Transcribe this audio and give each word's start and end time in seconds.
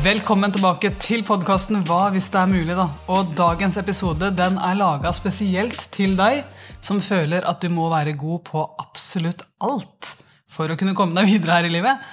Velkommen 0.00 0.48
tilbake 0.54 0.88
til 1.02 1.20
podkasten 1.26 1.82
Hva 1.84 2.06
hvis 2.14 2.30
det 2.32 2.38
er 2.40 2.48
mulig? 2.48 2.72
da 2.78 2.86
Og 3.12 3.34
Dagens 3.36 3.76
episode 3.76 4.30
den 4.32 4.56
er 4.56 4.78
laga 4.78 5.12
spesielt 5.12 5.84
til 5.92 6.16
deg 6.16 6.40
som 6.80 7.02
føler 7.04 7.44
at 7.44 7.60
du 7.60 7.68
må 7.68 7.90
være 7.92 8.16
god 8.16 8.40
på 8.48 8.64
absolutt 8.80 9.44
alt 9.60 10.14
for 10.48 10.72
å 10.72 10.78
kunne 10.80 10.96
komme 10.96 11.12
deg 11.20 11.28
videre 11.28 11.60
her 11.60 11.68
i 11.68 11.74
livet. 11.76 12.08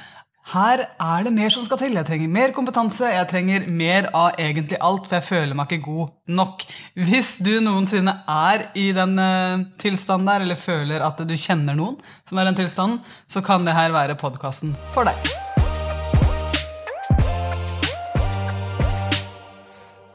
Her 0.49 0.81
er 0.89 1.25
det 1.27 1.33
mer 1.35 1.53
som 1.53 1.63
skal 1.63 1.79
til. 1.79 1.95
Jeg 1.95 2.07
trenger 2.09 2.31
mer 2.35 2.53
kompetanse. 2.55 3.11
Jeg 3.13 3.27
trenger 3.29 3.67
mer 3.71 4.09
av 4.11 4.39
egentlig 4.41 4.79
alt, 4.81 5.05
for 5.05 5.19
jeg 5.19 5.27
føler 5.27 5.55
meg 5.57 5.69
ikke 5.71 5.85
god 5.85 6.15
nok. 6.39 6.65
Hvis 6.97 7.35
du 7.37 7.53
noensinne 7.63 8.15
er 8.27 8.65
i 8.73 8.89
den 8.97 9.13
uh, 9.21 9.67
tilstanden 9.79 10.31
der, 10.31 10.47
eller 10.47 10.59
føler 10.59 11.05
at 11.05 11.21
du 11.21 11.35
kjenner 11.37 11.77
noen 11.77 11.99
som 12.25 12.39
er 12.39 12.47
i 12.47 12.51
den 12.51 12.63
tilstanden, 12.63 13.03
så 13.29 13.45
kan 13.45 13.67
det 13.67 13.77
her 13.77 13.93
være 13.93 14.17
podkasten 14.19 14.73
for 14.95 15.07
deg. 15.07 15.48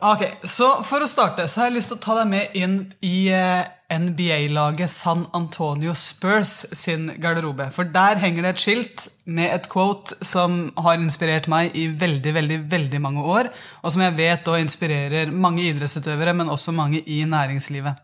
Ok, 0.05 0.21
så 0.45 0.67
For 0.85 1.01
å 1.01 1.09
starte 1.09 1.47
så 1.49 1.63
har 1.63 1.71
jeg 1.71 1.79
lyst 1.79 1.89
til 1.89 1.97
å 1.97 2.03
ta 2.05 2.19
deg 2.19 2.29
med 2.29 2.57
inn 2.61 2.75
i 3.07 3.31
eh, 3.33 3.65
NBA-laget 3.89 4.93
San 4.93 5.23
Antonio 5.33 5.95
Spurs 5.97 6.53
sin 6.77 7.07
garderobe. 7.23 7.71
For 7.73 7.89
der 7.89 8.21
henger 8.21 8.45
det 8.45 8.51
et 8.53 8.65
skilt 8.67 9.07
med 9.25 9.49
et 9.55 9.71
quote 9.73 10.19
som 10.21 10.67
har 10.85 11.01
inspirert 11.01 11.49
meg 11.49 11.73
i 11.81 11.87
veldig 11.89 12.35
veldig, 12.37 12.59
veldig 12.75 13.01
mange 13.01 13.25
år, 13.25 13.49
og 13.81 13.95
som 13.95 14.05
jeg 14.05 14.19
vet 14.19 14.45
da 14.45 14.61
inspirerer 14.61 15.33
mange 15.33 15.65
idrettsutøvere, 15.71 16.37
men 16.37 16.53
også 16.53 16.77
mange 16.77 17.01
i 17.01 17.23
næringslivet. 17.25 18.04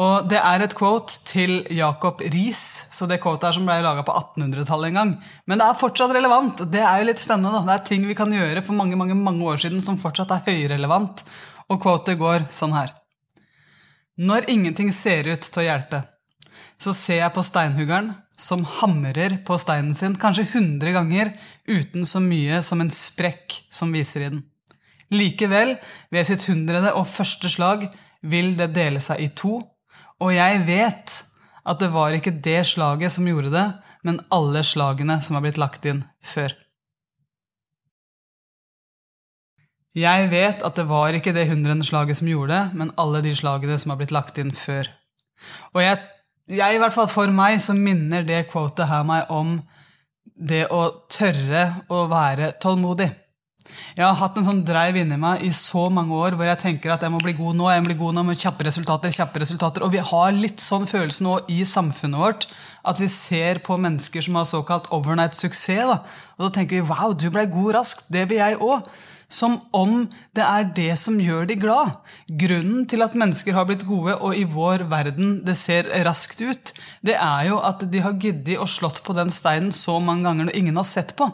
Og 0.00 0.28
Det 0.30 0.38
er 0.38 0.62
et 0.64 0.74
quote 0.76 1.18
til 1.28 1.58
Jacob 1.76 2.22
Riis, 2.32 2.86
så 2.88 3.04
det 3.08 3.18
quotet 3.20 3.50
er 3.50 3.56
som 3.58 3.66
ble 3.68 3.76
laga 3.84 4.04
på 4.06 4.14
1800-tallet 4.16 4.88
en 4.88 5.00
gang. 5.00 5.10
Men 5.44 5.60
det 5.60 5.66
er 5.66 5.80
fortsatt 5.80 6.14
relevant. 6.16 6.62
Det 6.72 6.80
er 6.80 7.02
jo 7.02 7.08
litt 7.10 7.20
spennende. 7.20 7.52
da. 7.52 7.60
Det 7.66 7.74
er 7.74 7.88
ting 7.90 8.06
vi 8.08 8.16
kan 8.16 8.32
gjøre 8.32 8.62
for 8.64 8.78
mange 8.78 8.96
mange, 8.96 9.18
mange 9.18 9.44
år 9.44 9.60
siden 9.60 9.82
som 9.84 10.00
fortsatt 10.00 10.32
er 10.32 10.46
høyrelevant. 10.46 11.24
Og 11.68 11.82
quotet 11.82 12.18
går 12.18 12.48
sånn 12.54 12.72
her. 12.78 12.94
Når 14.20 14.48
ingenting 14.52 14.88
ser 14.92 15.28
ut 15.28 15.44
til 15.44 15.62
å 15.62 15.66
hjelpe, 15.66 16.02
så 16.80 16.92
ser 16.96 17.20
jeg 17.20 17.34
på 17.34 17.44
steinhuggeren 17.44 18.14
som 18.40 18.64
hamrer 18.80 19.36
på 19.44 19.56
steinen 19.60 19.92
sin 19.96 20.16
kanskje 20.16 20.46
100 20.48 20.94
ganger 20.96 21.34
uten 21.68 22.06
så 22.08 22.22
mye 22.24 22.62
som 22.64 22.80
en 22.80 22.92
sprekk 22.92 23.58
som 23.68 23.92
viser 23.92 24.24
i 24.24 24.30
den. 24.32 24.46
Likevel, 25.12 25.74
ved 26.08 26.28
sitt 26.28 26.46
hundrede 26.48 26.94
og 26.96 27.08
første 27.10 27.50
slag, 27.52 27.88
vil 28.22 28.54
det 28.56 28.70
dele 28.76 29.00
seg 29.04 29.20
i 29.24 29.28
to 29.36 29.58
og 30.20 30.32
jeg 30.34 30.64
vet 30.68 31.18
at 31.70 31.80
det 31.80 31.90
var 31.92 32.14
ikke 32.16 32.32
det 32.44 32.62
slaget 32.68 33.12
som 33.14 33.28
gjorde 33.28 33.52
det, 33.54 33.66
men 34.06 34.20
alle 34.32 34.62
slagene 34.64 35.18
som 35.24 35.36
har 35.36 35.44
blitt 35.44 35.60
lagt 35.60 35.86
inn 35.88 36.02
før. 36.24 36.54
Jeg 39.96 40.28
vet 40.30 40.62
at 40.62 40.76
det 40.78 40.86
var 40.86 41.16
ikke 41.18 41.34
det 41.34 41.48
hundrende 41.50 41.84
slaget 41.86 42.20
som 42.20 42.28
gjorde 42.30 42.54
det, 42.54 42.78
men 42.78 42.92
alle 43.00 43.22
de 43.26 43.34
slagene 43.34 43.78
som 43.80 43.90
har 43.90 43.98
blitt 43.98 44.14
lagt 44.14 44.38
inn 44.38 44.52
før. 44.54 44.86
Og 45.74 45.82
jeg, 45.82 45.98
jeg, 46.46 46.76
i 46.76 46.78
hvert 46.78 46.94
fall 46.94 47.10
for 47.10 47.32
meg, 47.34 47.58
så 47.62 47.74
minner 47.74 48.22
det 48.26 48.46
quotet 48.52 48.86
her 48.90 49.02
meg 49.08 49.32
om 49.34 49.56
det 50.24 50.66
å 50.72 50.84
tørre 51.10 51.64
å 51.90 52.04
være 52.10 52.54
tålmodig. 52.62 53.10
Jeg 53.96 54.06
har 54.06 54.18
hatt 54.20 54.38
en 54.38 54.46
sånn 54.46 54.62
dreiv 54.66 54.98
inni 55.00 55.18
meg 55.20 55.44
i 55.46 55.52
så 55.56 55.86
mange 55.92 56.16
år 56.16 56.36
hvor 56.38 56.48
jeg 56.48 56.62
tenker 56.62 56.94
at 56.94 57.04
jeg 57.04 57.12
må 57.14 57.20
bli 57.22 57.34
god 57.38 57.58
nå, 57.58 57.68
jeg 57.72 57.84
må 57.84 57.90
bli 57.90 57.98
god 58.00 58.16
nå 58.16 58.24
med 58.30 58.40
kjappe 58.40 58.66
resultater, 58.66 59.14
kjappe 59.14 59.42
resultater. 59.42 59.84
Og 59.86 59.94
vi 59.94 60.02
har 60.12 60.34
litt 60.36 60.62
sånn 60.62 60.88
følelse 60.90 61.26
nå 61.26 61.38
i 61.52 61.62
samfunnet 61.68 62.20
vårt 62.20 62.48
at 62.88 63.00
vi 63.00 63.08
ser 63.12 63.60
på 63.64 63.76
mennesker 63.80 64.24
som 64.24 64.38
har 64.40 64.48
såkalt 64.48 64.90
overnight 64.94 65.36
suksess. 65.36 65.96
Og 66.38 66.44
da 66.46 66.52
tenker 66.54 66.80
vi 66.80 66.88
wow, 66.88 67.14
du 67.14 67.28
ble 67.32 67.46
god 67.50 67.74
raskt. 67.80 68.08
Det 68.12 68.26
vil 68.30 68.40
jeg 68.40 68.60
òg. 68.64 68.88
Som 69.30 69.60
om 69.76 70.08
det 70.34 70.42
er 70.42 70.64
det 70.74 70.94
som 70.98 71.20
gjør 71.22 71.44
de 71.46 71.56
glad. 71.60 71.92
Grunnen 72.40 72.88
til 72.90 73.04
at 73.04 73.14
mennesker 73.14 73.54
har 73.54 73.68
blitt 73.68 73.86
gode, 73.86 74.16
og 74.18 74.34
i 74.34 74.42
vår 74.42 74.88
verden 74.90 75.36
det 75.46 75.54
ser 75.60 75.86
raskt 76.06 76.42
ut, 76.42 76.72
det 77.06 77.14
er 77.14 77.52
jo 77.52 77.60
at 77.62 77.84
de 77.92 78.02
har 78.02 78.18
giddet 78.18 78.58
å 78.58 78.66
slått 78.66 79.04
på 79.06 79.14
den 79.14 79.30
steinen 79.30 79.70
så 79.70 80.00
mange 80.02 80.26
ganger 80.26 80.50
når 80.50 80.58
ingen 80.58 80.82
har 80.82 80.88
sett 80.88 81.14
på. 81.20 81.30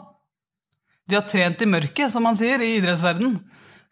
De 1.07 1.15
har 1.15 1.25
trent 1.27 1.61
i 1.63 1.69
mørket, 1.69 2.11
som 2.11 2.25
man 2.27 2.37
sier 2.39 2.61
i 2.63 2.75
idrettsverdenen. 2.81 3.39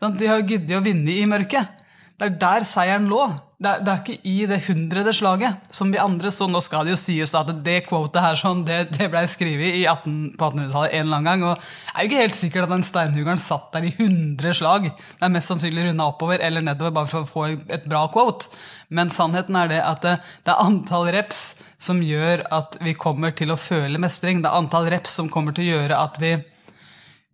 De 0.04 0.28
har 0.28 0.44
giddet 0.44 0.78
å 0.78 0.84
vinne 0.84 1.16
i 1.16 1.26
mørket. 1.30 1.84
Det 2.16 2.30
er 2.30 2.38
der 2.40 2.64
seieren 2.68 3.10
lå. 3.12 3.24
Det 3.56 3.70
er, 3.72 3.82
det 3.84 3.92
er, 3.92 4.00
ikke 4.04 4.28
i 4.28 4.48
det 4.50 4.58
hundrede 4.66 5.12
slaget 5.16 5.70
som 5.72 5.88
vi 5.88 6.00
andre 6.00 6.28
så 6.32 6.44
Nå 6.52 6.60
skal 6.64 6.84
det 6.84 6.92
jo 6.92 6.98
sies 7.00 7.32
at 7.40 7.48
det 7.64 7.78
quotet 7.86 8.20
her 8.20 8.36
sånn, 8.36 8.66
det, 8.68 8.82
det 8.92 9.08
ble 9.12 9.22
skrevet 9.32 9.78
i 9.80 9.86
18, 9.88 10.34
på 10.36 10.50
1800-tallet 10.50 10.92
en 10.92 11.06
eller 11.06 11.22
annen 11.22 11.30
gang. 11.30 11.46
og 11.48 11.62
Det 11.62 11.94
er 11.94 12.04
jo 12.04 12.10
ikke 12.10 12.24
helt 12.26 12.38
sikkert 12.40 12.68
at 12.68 12.74
den 12.74 12.84
steinhuggeren 12.88 13.40
satt 13.40 13.70
der 13.72 13.88
i 13.88 13.94
100 13.94 14.58
slag. 14.60 14.90
Det 14.92 15.28
er 15.28 15.32
mest 15.38 15.52
sannsynlig 15.52 15.88
runda 15.88 16.10
oppover 16.12 16.44
eller 16.44 16.68
nedover 16.68 16.98
bare 17.00 17.12
for 17.12 17.24
å 17.24 17.32
få 17.32 17.46
et 17.56 17.88
bra 17.88 18.04
quote. 18.12 18.52
Men 18.92 19.12
sannheten 19.12 19.60
er 19.60 19.72
det 19.72 19.80
at 19.84 20.04
det, 20.04 20.18
det 20.44 20.52
er 20.52 20.66
antall 20.68 21.08
reps 21.16 21.46
som 21.80 22.04
gjør 22.04 22.44
at 22.60 22.76
vi 22.84 22.96
kommer 23.00 23.36
til 23.36 23.56
å 23.56 23.60
føle 23.60 24.04
mestring. 24.04 24.44
Det 24.44 24.52
er 24.52 24.60
antall 24.60 24.92
reps 24.92 25.16
som 25.16 25.32
kommer 25.32 25.56
til 25.56 25.70
å 25.70 25.78
gjøre 25.78 26.04
at 26.04 26.20
vi 26.20 26.36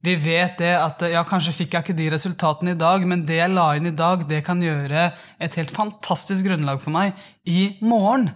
vi 0.01 0.15
vet 0.17 0.57
det 0.57 0.73
at 0.73 1.03
ja, 1.11 1.21
kanskje 1.27 1.53
fikk 1.53 1.75
jeg 1.75 1.85
ikke 1.85 1.97
de 1.97 2.09
resultatene 2.15 2.73
i 2.73 2.79
dag, 2.79 3.03
men 3.05 3.25
det 3.27 3.37
jeg 3.37 3.53
la 3.53 3.67
inn 3.77 3.89
i 3.91 3.95
dag, 3.95 4.23
det 4.29 4.41
kan 4.45 4.61
gjøre 4.61 5.11
et 5.37 5.57
helt 5.59 5.73
fantastisk 5.75 6.47
grunnlag 6.47 6.81
for 6.81 6.93
meg 6.95 7.17
i 7.45 7.75
morgen. 7.85 8.31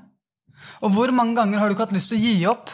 Og 0.85 0.93
hvor 0.93 1.13
mange 1.15 1.35
ganger 1.37 1.61
har 1.61 1.69
du 1.69 1.75
ikke 1.75 1.87
hatt 1.87 1.95
lyst 1.95 2.13
til 2.13 2.19
å 2.19 2.25
gi 2.25 2.35
opp? 2.49 2.73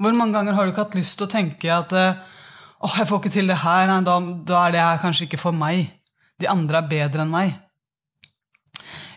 Hvor 0.00 0.16
mange 0.16 0.34
ganger 0.38 0.56
har 0.56 0.64
du 0.64 0.72
ikke 0.72 0.86
hatt 0.86 0.96
lyst 0.98 1.18
til 1.20 1.28
å 1.28 1.32
tenke 1.32 1.74
at 1.74 1.92
åh, 1.92 2.94
jeg 2.98 3.08
får 3.10 3.20
ikke 3.20 3.34
til 3.36 3.52
det 3.52 3.60
her, 3.62 3.84
nei, 3.90 4.00
da, 4.06 4.16
da 4.48 4.62
er 4.64 4.74
det 4.74 4.86
her 4.86 5.02
kanskje 5.04 5.28
ikke 5.28 5.42
for 5.42 5.56
meg. 5.56 5.92
De 6.40 6.48
andre 6.50 6.80
er 6.80 6.88
bedre 6.90 7.26
enn 7.26 7.32
meg. 7.32 7.52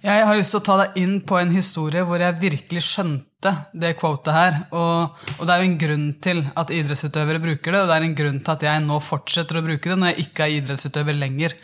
Jeg 0.05 0.27
har 0.27 0.37
lyst 0.37 0.53
til 0.53 0.61
å 0.61 0.65
ta 0.67 0.75
deg 0.83 0.99
inn 1.01 1.15
på 1.25 1.39
en 1.39 1.55
historie 1.55 2.03
hvor 2.05 2.21
jeg 2.21 2.37
virkelig 2.43 2.83
skjønte 2.85 3.34
det 3.73 3.95
quotet 3.99 4.33
her. 4.35 4.59
Og, 4.71 5.15
og, 5.37 5.41
det 5.45 5.53
er 5.53 5.61
jo 5.61 5.69
en 5.69 5.79
grunn 5.85 6.05
til 6.23 6.43
at 6.57 6.73
idrettsutøvere 6.73 7.41
bruker 7.43 7.75
det, 7.75 7.81
og 7.81 7.89
det 7.89 7.97
er 7.97 8.07
en 8.07 8.19
grunn 8.19 8.39
til 8.41 8.55
at 8.55 8.67
jeg 8.67 8.85
nå 8.85 9.01
fortsetter 9.03 9.59
å 9.59 9.65
bruke 9.65 9.91
det 9.91 9.99
når 10.01 10.13
jeg 10.13 10.27
ikke 10.27 10.45
er 10.45 10.55
idrettsutøver 10.59 11.19
lenger. 11.19 11.57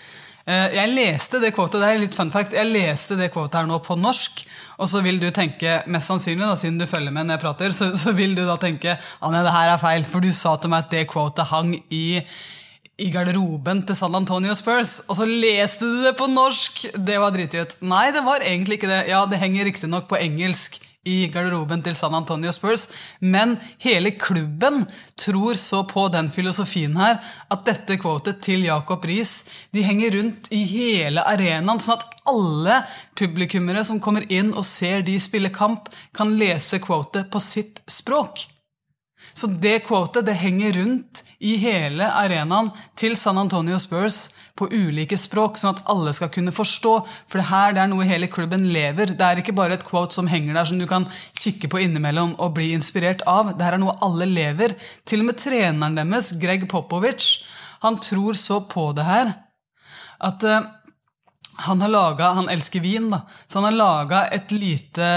Eh, 0.45 0.73
jeg 0.73 0.93
leste 0.95 1.41
det 1.41 1.51
kvotet 1.53 1.83
det 1.83 1.89
er 1.91 1.99
litt 2.01 2.17
fun 2.17 2.31
fact, 2.33 2.55
jeg 2.57 2.69
leste 2.69 3.17
det 3.19 3.29
kvotet 3.33 3.59
her 3.59 3.69
nå 3.69 3.77
på 3.85 3.97
norsk. 3.99 4.45
Og 4.81 4.89
så 4.89 5.03
vil 5.05 5.21
du 5.21 5.29
tenke, 5.33 5.81
mest 5.91 6.09
sannsynlig 6.09 6.47
da, 6.47 6.55
siden 6.59 6.81
du 6.81 6.87
følger 6.89 7.13
med 7.13 7.27
når 7.27 7.37
jeg 7.37 7.45
prater, 7.45 7.75
så, 7.77 7.91
så 7.97 8.15
vil 8.17 8.33
du 8.37 8.43
da 8.47 8.57
tenke 8.61 8.97
Anja, 9.21 9.45
det 9.45 9.53
her 9.57 9.75
er 9.75 9.83
feil, 9.83 10.07
for 10.09 10.23
du 10.23 10.31
sa 10.35 10.57
til 10.57 10.73
meg 10.73 10.87
at 10.87 10.97
det 10.97 11.05
kvotet 11.11 11.51
hang 11.53 11.75
i 11.93 12.05
i 13.01 13.09
garderoben 13.09 13.81
til 13.87 13.97
San 13.97 14.15
Antonio 14.17 14.53
Spurs, 14.57 14.99
og 15.09 15.17
så 15.17 15.25
leste 15.25 15.87
du 15.87 16.03
det 16.05 16.13
på 16.19 16.27
norsk! 16.29 16.83
Det 16.93 17.17
var 17.21 17.33
dritgøy. 17.33 17.63
Nei, 17.89 18.09
det 18.13 18.21
var 18.25 18.45
egentlig 18.45 18.77
ikke 18.77 18.91
det. 18.91 18.99
Ja, 19.09 19.23
det 19.25 19.39
henger 19.41 19.65
riktignok 19.65 20.05
på 20.11 20.19
engelsk 20.21 20.77
i 21.07 21.25
garderoben 21.33 21.81
til 21.81 21.95
San 21.97 22.13
Antonio 22.13 22.51
Spurs, 22.53 22.87
men 23.19 23.55
hele 23.81 24.11
klubben 24.21 24.83
tror 25.17 25.57
så 25.57 25.81
på 25.89 26.05
den 26.13 26.29
filosofien 26.29 26.93
her 26.99 27.17
at 27.49 27.65
dette 27.65 27.97
quotet 28.01 28.41
til 28.45 28.67
Jacob 28.67 29.05
Riis 29.09 29.33
de 29.73 29.81
henger 29.85 30.13
rundt 30.19 30.51
i 30.53 30.61
hele 30.69 31.25
arenaen, 31.25 31.81
sånn 31.81 31.97
at 31.97 32.21
alle 32.29 32.83
publikummere 33.17 33.83
som 33.87 34.01
kommer 34.03 34.27
inn 34.29 34.53
og 34.53 34.67
ser 34.67 35.01
de 35.07 35.17
spille 35.19 35.49
kamp, 35.53 35.89
kan 36.13 36.37
lese 36.37 36.77
quotet 36.83 37.31
på 37.33 37.41
sitt 37.41 37.81
språk. 37.89 38.45
Så 39.33 39.47
det 39.47 39.81
quotet 39.87 40.27
det 40.27 40.37
henger 40.37 40.75
rundt 40.77 41.23
i 41.41 41.55
hele 41.61 42.05
arenaen 42.05 42.69
til 42.99 43.15
San 43.17 43.39
Antonio 43.41 43.79
Spurs 43.81 44.27
på 44.61 44.69
ulike 44.69 45.17
språk, 45.19 45.57
sånn 45.59 45.75
at 45.75 45.83
alle 45.91 46.13
skal 46.15 46.31
kunne 46.33 46.53
forstå. 46.55 46.93
For 47.27 47.41
det 47.41 47.49
her 47.49 47.75
det 47.75 47.83
er 47.83 47.91
noe 47.91 48.07
hele 48.07 48.29
klubben 48.31 48.67
lever. 48.73 49.15
Det 49.17 49.27
er 49.27 49.41
ikke 49.41 49.55
bare 49.57 49.77
et 49.79 49.85
quote 49.87 50.15
som 50.15 50.29
henger 50.31 50.55
der, 50.57 50.69
som 50.69 50.81
du 50.81 50.87
kan 50.89 51.07
kikke 51.41 51.71
på 51.71 51.81
innimellom 51.83 52.35
og 52.37 52.53
bli 52.57 52.71
inspirert 52.75 53.25
av. 53.29 53.55
Det 53.57 53.65
her 53.65 53.79
er 53.79 53.83
noe 53.83 53.97
alle 54.05 54.29
lever. 54.29 54.77
Til 55.09 55.25
og 55.25 55.31
med 55.31 55.41
treneren 55.41 55.97
deres, 55.97 56.33
Greg 56.41 56.67
Popovic, 56.71 57.31
han 57.81 57.97
tror 58.03 58.37
så 58.37 58.61
på 58.69 58.91
det 58.97 59.07
her 59.07 59.33
at 60.21 60.43
uh, 60.45 60.61
han 61.65 61.81
har 61.81 61.89
laga 61.89 62.27
Han 62.37 62.49
elsker 62.49 62.81
vin, 62.83 63.09
da. 63.09 63.23
Så 63.47 63.57
han 63.57 63.71
har 63.71 63.77
laga 63.77 64.25
et 64.33 64.53
lite 64.53 65.07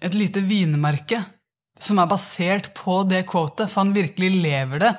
et 0.00 0.14
lite 0.14 0.40
vinmerke 0.40 1.20
som 1.80 1.98
er 2.00 2.08
basert 2.08 2.70
på 2.76 3.02
det 3.08 3.24
quotet, 3.28 3.68
for 3.68 3.82
han 3.82 3.92
virkelig 3.96 4.30
lever 4.44 4.80
det. 4.80 4.92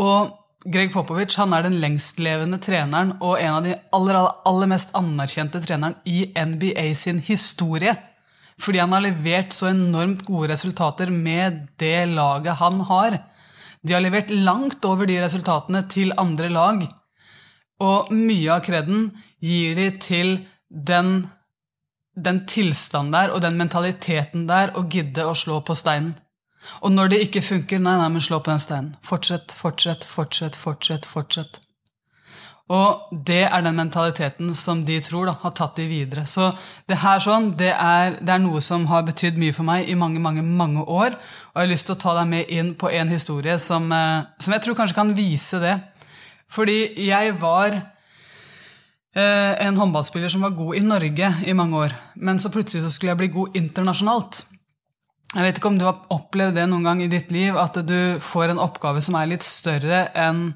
Og 0.00 0.32
Greg 0.64 0.94
Popovic 0.94 1.34
han 1.36 1.52
er 1.52 1.66
den 1.66 1.76
lengstlevende 1.82 2.56
treneren 2.62 3.14
og 3.18 3.36
en 3.36 3.58
av 3.58 3.66
de 3.66 3.74
aller, 3.96 4.18
aller 4.48 4.70
mest 4.70 4.94
anerkjente 4.96 5.60
treneren 5.60 5.98
i 6.08 6.30
NBA 6.32 6.86
sin 6.96 7.20
historie. 7.24 7.92
Fordi 8.60 8.80
han 8.80 8.94
har 8.94 9.04
levert 9.04 9.52
så 9.52 9.68
enormt 9.72 10.22
gode 10.24 10.52
resultater 10.54 11.10
med 11.12 11.66
det 11.82 12.06
laget 12.14 12.60
han 12.62 12.80
har. 12.88 13.18
De 13.84 13.92
har 13.92 14.00
levert 14.04 14.32
langt 14.32 14.84
over 14.88 15.10
de 15.10 15.18
resultatene 15.20 15.84
til 15.92 16.14
andre 16.16 16.48
lag. 16.48 16.84
Og 17.84 18.12
mye 18.14 18.54
av 18.54 18.64
kreden 18.64 19.10
gir 19.44 19.76
de 19.76 19.90
til 20.00 20.36
den 20.68 21.26
den 22.14 22.44
tilstanden 22.46 23.14
der 23.14 23.32
og 23.34 23.40
den 23.42 23.56
mentaliteten 23.58 24.46
der 24.46 24.70
å 24.78 24.84
gidde 24.90 25.26
å 25.26 25.34
slå 25.34 25.60
på 25.66 25.74
steinen. 25.74 26.14
Og 26.82 26.92
når 26.92 27.12
det 27.12 27.22
ikke 27.26 27.44
funker, 27.44 27.82
nei, 27.82 27.98
nei, 28.00 28.08
men 28.12 28.24
slå 28.24 28.40
på 28.40 28.52
den 28.52 28.62
steinen. 28.62 28.96
Fortsett, 29.04 29.56
fortsett, 29.58 30.04
fortsett, 30.08 30.56
fortsett. 30.56 31.06
fortsett. 31.06 31.60
Og 32.72 33.10
det 33.28 33.42
er 33.44 33.60
den 33.60 33.76
mentaliteten 33.76 34.54
som 34.56 34.86
de 34.88 34.96
tror 35.04 35.28
da, 35.28 35.34
har 35.42 35.52
tatt 35.52 35.76
de 35.76 35.84
videre. 35.84 36.24
Så 36.24 36.48
det 36.88 36.96
her 37.02 37.20
sånn, 37.20 37.50
det 37.60 37.74
er, 37.74 38.16
det 38.24 38.32
er 38.32 38.40
noe 38.40 38.62
som 38.64 38.86
har 38.88 39.04
betydd 39.04 39.36
mye 39.40 39.52
for 39.52 39.68
meg 39.68 39.90
i 39.90 39.96
mange 40.00 40.22
mange, 40.22 40.40
mange 40.42 40.80
år. 40.80 41.12
Og 41.52 41.60
jeg 41.60 41.60
har 41.60 41.72
lyst 41.74 41.90
til 41.90 41.96
å 41.98 42.00
ta 42.00 42.14
deg 42.22 42.30
med 42.30 42.48
inn 42.48 42.72
på 42.80 42.88
en 42.88 43.12
historie 43.12 43.58
som, 43.60 43.92
eh, 43.92 44.24
som 44.40 44.56
jeg 44.56 44.64
tror 44.64 44.78
kanskje 44.80 44.96
kan 44.96 45.12
vise 45.16 45.60
det. 45.60 45.76
Fordi 46.48 46.78
jeg 47.04 47.36
var 47.42 47.76
eh, 47.76 49.52
en 49.66 49.76
håndballspiller 49.76 50.32
som 50.32 50.48
var 50.48 50.56
god 50.56 50.80
i 50.80 50.84
Norge 50.88 51.32
i 51.44 51.52
mange 51.52 51.84
år. 51.84 51.92
Men 52.16 52.40
så 52.40 52.48
plutselig 52.48 52.86
så 52.86 52.94
skulle 52.94 53.12
jeg 53.12 53.20
bli 53.26 53.32
god 53.36 53.60
internasjonalt. 53.60 54.46
Jeg 55.34 55.42
vet 55.42 55.56
ikke 55.58 55.70
om 55.72 55.78
du 55.80 55.86
har 55.88 56.04
opplevd 56.14 56.54
det 56.60 56.64
noen 56.70 56.84
gang 56.86 57.00
i 57.02 57.10
ditt 57.10 57.32
liv, 57.34 57.56
at 57.58 57.80
du 57.82 58.20
får 58.22 58.52
en 58.52 58.60
oppgave 58.62 59.00
som 59.02 59.16
er 59.18 59.32
litt 59.32 59.42
større 59.42 60.06
enn 60.14 60.52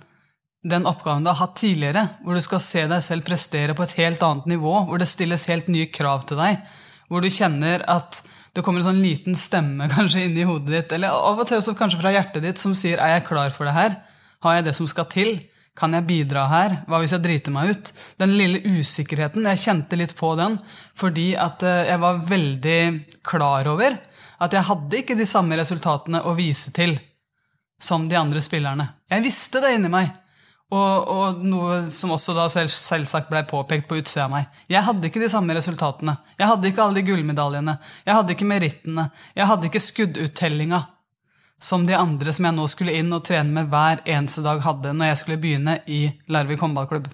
den 0.69 0.87
oppgaven 0.87 1.25
du 1.27 1.33
har 1.33 1.41
hatt 1.41 1.57
tidligere, 1.59 2.05
hvor 2.23 2.39
du 2.39 2.43
skal 2.45 2.63
se 2.63 2.85
deg 2.91 3.03
selv 3.03 3.27
prestere 3.27 3.75
på 3.75 3.83
et 3.83 3.97
helt 3.99 4.23
annet 4.23 4.47
nivå, 4.55 4.75
hvor 4.87 5.03
det 5.03 5.11
stilles 5.11 5.49
helt 5.51 5.71
nye 5.73 5.89
krav 5.91 6.29
til 6.31 6.39
deg, 6.39 6.63
hvor 7.11 7.25
du 7.25 7.31
kjenner 7.33 7.83
at 7.91 8.21
det 8.55 8.63
kommer 8.63 8.83
en 8.83 8.91
sånn 8.93 9.03
liten 9.03 9.39
stemme 9.39 9.89
kanskje 9.97 10.29
inni 10.29 10.47
hodet 10.47 10.75
ditt, 10.77 10.95
eller 10.95 11.15
av 11.27 11.43
og 11.43 11.51
til 11.51 11.59
også 11.59 11.75
kanskje 11.79 11.99
fra 12.03 12.15
hjertet 12.15 12.47
ditt, 12.47 12.63
som 12.63 12.75
sier 12.79 13.03
'er 13.03 13.19
jeg 13.19 13.29
klar 13.33 13.51
for 13.51 13.67
det 13.67 13.75
her'? 13.75 13.99
Har 14.47 14.55
jeg 14.55 14.65
det 14.71 14.77
som 14.79 14.87
skal 14.87 15.11
til? 15.11 15.41
Kan 15.75 15.95
jeg 15.95 16.07
bidra 16.07 16.47
her? 16.47 16.83
Hva 16.87 17.01
hvis 17.03 17.15
jeg 17.15 17.23
driter 17.23 17.51
meg 17.51 17.71
ut? 17.71 17.93
Den 18.19 18.31
lille 18.39 18.63
usikkerheten, 18.63 19.43
jeg 19.43 19.59
kjente 19.59 19.99
litt 19.99 20.15
på 20.15 20.37
den 20.39 20.59
fordi 20.95 21.35
at 21.35 21.63
eh, 21.63 21.87
jeg 21.91 21.99
var 21.99 22.23
veldig 22.23 22.83
klar 23.23 23.67
over 23.67 23.99
at 24.39 24.55
jeg 24.55 24.67
hadde 24.69 25.01
ikke 25.01 25.19
de 25.19 25.27
samme 25.27 25.57
resultatene 25.59 26.23
å 26.27 26.35
vise 26.39 26.73
til 26.75 26.97
som 27.83 28.09
de 28.11 28.17
andre 28.19 28.41
spillerne. 28.43 28.89
Jeg 29.11 29.25
visste 29.25 29.63
det 29.63 29.75
inni 29.77 29.91
meg. 29.93 30.11
Og, 30.69 31.09
og, 31.09 31.39
noe 31.49 31.79
som 31.89 32.11
også 32.13 32.35
da 32.37 32.45
selv, 32.53 32.69
selvsagt 32.69 33.31
ble 33.31 33.41
påpekt 33.49 33.87
på 33.89 33.97
utsida 34.03 34.27
av 34.27 34.35
meg. 34.35 34.59
Jeg 34.69 34.85
hadde 34.85 35.09
ikke 35.09 35.23
de 35.23 35.31
samme 35.33 35.55
resultatene. 35.57 36.19
Jeg 36.37 36.51
hadde 36.51 36.69
ikke 36.69 36.85
alle 36.85 36.99
de 36.99 37.07
gullmedaljene. 37.07 37.79
Jeg 38.05 38.17
hadde 38.19 38.35
ikke 38.35 38.49
merittene. 38.51 39.07
Jeg 39.39 39.49
hadde 39.49 39.71
ikke 39.71 39.85
skudduttellinga 39.87 40.83
som 41.59 41.87
de 41.89 41.97
andre 41.97 42.35
som 42.35 42.47
jeg 42.47 42.55
nå 42.55 42.67
skulle 42.71 42.99
inn 43.01 43.09
og 43.17 43.25
trene 43.27 43.51
med 43.55 43.73
hver 43.73 44.05
eneste 44.07 44.45
dag, 44.45 44.61
hadde 44.63 44.93
når 44.95 45.11
jeg 45.11 45.21
skulle 45.23 45.41
begynne 45.43 45.79
i 45.91 46.05
Larvik 46.31 46.61
håndballklubb. 46.63 47.09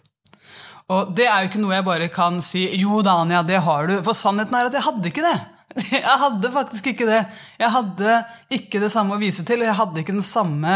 Og 0.92 1.14
det 1.16 1.24
er 1.30 1.44
jo 1.44 1.48
ikke 1.48 1.62
noe 1.62 1.78
jeg 1.78 1.86
bare 1.86 2.08
kan 2.12 2.42
si 2.44 2.66
'jo 2.76 3.00
da, 3.02 3.14
Anja, 3.22 3.42
det 3.42 3.62
har 3.64 3.86
du'. 3.88 4.02
For 4.04 4.12
sannheten 4.12 4.54
er 4.54 4.66
at 4.66 4.74
jeg 4.74 4.84
hadde 4.84 5.08
ikke 5.08 5.24
det. 5.24 5.38
Jeg 5.94 6.18
hadde 6.20 6.50
faktisk 6.54 6.92
ikke 6.92 7.06
det. 7.08 7.22
Jeg 7.58 7.70
hadde 7.74 8.18
ikke 8.54 8.82
det 8.82 8.90
samme 8.92 9.16
å 9.16 9.22
vise 9.22 9.44
til, 9.46 9.62
og 9.62 9.68
jeg 9.70 9.78
hadde 9.78 10.02
ikke 10.02 10.14
samme, 10.22 10.74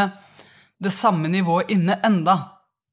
det 0.82 0.92
samme 0.94 1.30
nivået 1.30 1.70
inne 1.74 1.98
enda 2.06 2.38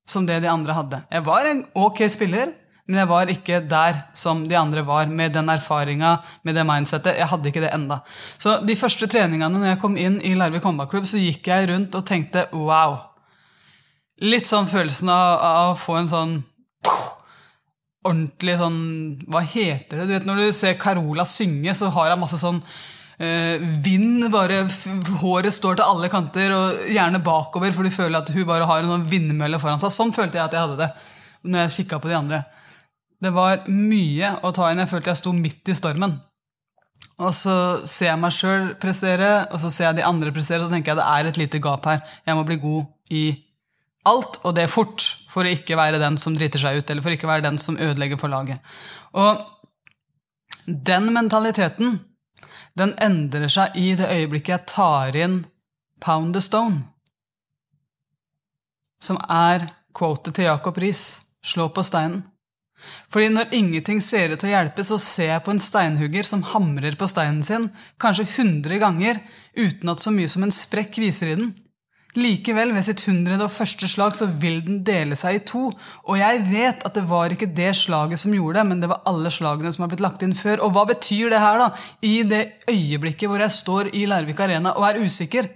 som 0.06 0.25
det 0.28 0.42
de 0.44 0.52
andre 0.52 0.75
hadde. 0.78 1.02
Jeg 1.10 1.25
var 1.25 1.50
en 1.50 1.63
ok 1.74 2.04
spiller, 2.13 2.54
men 2.86 3.00
jeg 3.02 3.10
var 3.10 3.31
ikke 3.34 3.60
der 3.66 4.04
som 4.13 4.44
de 4.46 4.57
andre 4.57 4.84
var, 4.86 5.10
med 5.10 5.34
den 5.34 5.50
erfaringa, 5.50 6.19
med 6.46 6.57
det 6.57 6.66
mindsettet. 6.69 7.18
Jeg 7.18 7.30
hadde 7.31 7.50
ikke 7.50 7.63
det 7.63 7.74
enda. 7.74 8.02
Så 8.38 8.60
de 8.62 8.78
første 8.78 9.10
treningene 9.10 9.58
når 9.58 9.72
jeg 9.72 9.81
kom 9.81 9.98
inn 9.98 10.19
i 10.22 10.36
Larvik 10.38 10.66
håndballklubb, 10.68 11.08
så 11.10 11.22
gikk 11.22 11.50
jeg 11.50 11.72
rundt 11.72 11.98
og 11.98 12.06
tenkte 12.06 12.46
wow. 12.54 13.00
Litt 14.22 14.48
sånn 14.48 14.69
følelsen 14.69 15.10
av, 15.10 15.31
av 15.42 15.72
å 15.74 15.80
få 15.80 15.98
en 16.04 16.12
sånn 16.12 16.36
ordentlig 18.06 18.57
sånn 18.60 18.81
Hva 19.31 19.42
heter 19.46 20.02
det? 20.02 20.06
Du 20.07 20.13
vet 20.16 20.28
Når 20.28 20.42
du 20.42 20.52
ser 20.56 20.78
Carola 20.81 21.25
synge, 21.28 21.74
så 21.78 21.90
har 21.94 22.13
hun 22.13 22.22
masse 22.22 22.40
sånn 22.42 22.62
eh, 23.18 23.63
vind. 23.86 24.28
bare 24.34 24.63
Håret 25.22 25.54
står 25.56 25.80
til 25.80 25.88
alle 25.88 26.12
kanter, 26.13 26.54
og 26.56 26.86
gjerne 26.92 27.24
bakover, 27.25 27.74
for 27.75 27.88
du 27.88 27.94
føler 27.94 28.19
at 28.19 28.31
hun 28.36 28.48
bare 28.50 28.68
har 28.69 28.84
en 28.84 28.94
sånn 28.96 29.10
vindmølle 29.12 29.62
foran 29.62 29.81
seg. 29.84 29.94
Sånn 29.94 30.13
følte 30.16 30.40
jeg 30.40 30.48
at 30.48 30.57
jeg 30.57 30.68
hadde 30.68 30.81
det 30.86 30.94
når 31.46 31.66
jeg 31.66 31.75
kikka 31.81 32.00
på 32.02 32.10
de 32.10 32.18
andre. 32.18 32.44
Det 33.22 33.31
var 33.34 33.68
mye 33.69 34.31
å 34.46 34.51
ta 34.56 34.72
inn. 34.72 34.81
Jeg 34.81 34.92
følte 34.92 35.12
jeg 35.13 35.22
sto 35.22 35.34
midt 35.36 35.69
i 35.69 35.78
stormen. 35.78 36.18
Og 37.22 37.31
så 37.36 37.56
ser 37.88 38.10
jeg 38.10 38.19
meg 38.19 38.34
sjøl 38.36 38.72
prestere, 38.81 39.31
og 39.54 39.62
så 39.63 39.72
ser 39.72 39.90
jeg 39.90 40.00
de 40.01 40.08
andre 40.08 40.34
prestere, 40.36 40.63
og 40.63 40.68
så 40.68 40.75
tenker 40.75 40.94
jeg 40.94 41.00
det 41.00 41.08
er 41.13 41.30
et 41.30 41.40
lite 41.40 41.62
gap 41.63 41.86
her. 41.88 42.01
Jeg 42.28 42.38
må 42.38 42.44
bli 42.48 42.58
god 42.60 43.13
i 43.13 43.24
alt, 44.10 44.40
og 44.44 44.56
det 44.57 44.69
fort, 44.72 45.04
for 45.31 45.46
å 45.46 45.52
ikke 45.52 45.78
være 45.80 46.00
den 46.02 46.18
som 46.22 46.36
driter 46.38 46.62
seg 46.62 46.80
ut, 46.80 46.90
eller 46.90 47.04
for 47.04 47.13
å 47.13 47.18
ikke 47.18 47.30
være 47.30 47.46
den 47.48 47.60
som 47.62 47.80
ødelegger 47.81 48.19
for 48.22 48.31
laget. 48.31 48.62
Og 49.18 49.42
den 50.66 51.12
mentaliteten 51.13 52.00
den 52.75 52.94
endrer 53.02 53.52
seg 53.52 53.75
i 53.80 53.94
det 53.96 54.10
øyeblikket 54.12 54.54
jeg 54.56 54.72
tar 54.74 55.16
inn 55.16 55.42
Pound 56.04 56.36
the 56.36 56.44
Stone, 56.44 56.84
som 59.02 59.19
er 59.31 59.69
quotet 59.96 60.36
til 60.36 60.50
Jacob 60.50 60.78
Riis, 60.81 61.25
slå 61.46 61.69
på 61.72 61.84
steinen. 61.86 62.24
Fordi 63.12 63.30
når 63.31 63.54
ingenting 63.56 64.01
ser 64.04 64.34
ut 64.34 64.42
til 64.42 64.50
å 64.50 64.56
hjelpe, 64.58 64.84
så 64.84 64.98
ser 65.00 65.30
jeg 65.31 65.44
på 65.46 65.54
en 65.54 65.62
steinhugger 65.63 66.28
som 66.28 66.44
hamrer 66.51 66.98
på 67.00 67.08
steinen 67.08 67.44
sin, 67.46 67.69
kanskje 68.01 68.28
hundre 68.36 68.80
ganger, 68.81 69.22
uten 69.56 69.94
at 69.94 70.04
så 70.04 70.12
mye 70.12 70.31
som 70.31 70.44
en 70.44 70.54
sprekk 70.54 71.00
viser 71.00 71.31
i 71.31 71.38
den. 71.40 71.54
Likevel, 72.15 72.71
ved 72.71 72.85
sitt 72.88 73.01
hundrede 73.09 73.44
og 73.44 73.51
første 73.51 73.89
slag, 73.91 74.13
så 74.15 74.27
vil 74.39 74.62
den 74.63 74.79
dele 74.88 75.17
seg 75.19 75.35
i 75.35 75.44
to. 75.44 75.67
Og 76.07 76.19
jeg 76.19 76.45
vet 76.47 76.85
at 76.88 76.95
det 76.95 77.03
var 77.09 77.33
ikke 77.33 77.50
det 77.51 77.73
slaget 77.75 78.21
som 78.21 78.31
gjorde 78.35 78.62
det, 78.62 78.69
men 78.69 78.83
det 78.83 78.89
var 78.91 79.03
alle 79.09 79.31
slagene 79.33 79.73
som 79.75 79.83
har 79.83 79.91
blitt 79.91 80.03
lagt 80.06 80.23
inn 80.23 80.35
før. 80.38 80.63
Og 80.63 80.71
hva 80.75 80.85
betyr 80.88 81.33
det 81.33 81.44
her, 81.44 81.59
da? 81.59 81.67
I 82.07 82.23
det 82.23 82.41
øyeblikket 82.71 83.27
hvor 83.27 83.44
jeg 83.44 83.57
står 83.57 83.91
i 83.91 84.06
Larvik 84.07 84.39
Arena 84.39 84.77
og 84.79 84.88
er 84.88 85.01
usikker. 85.03 85.51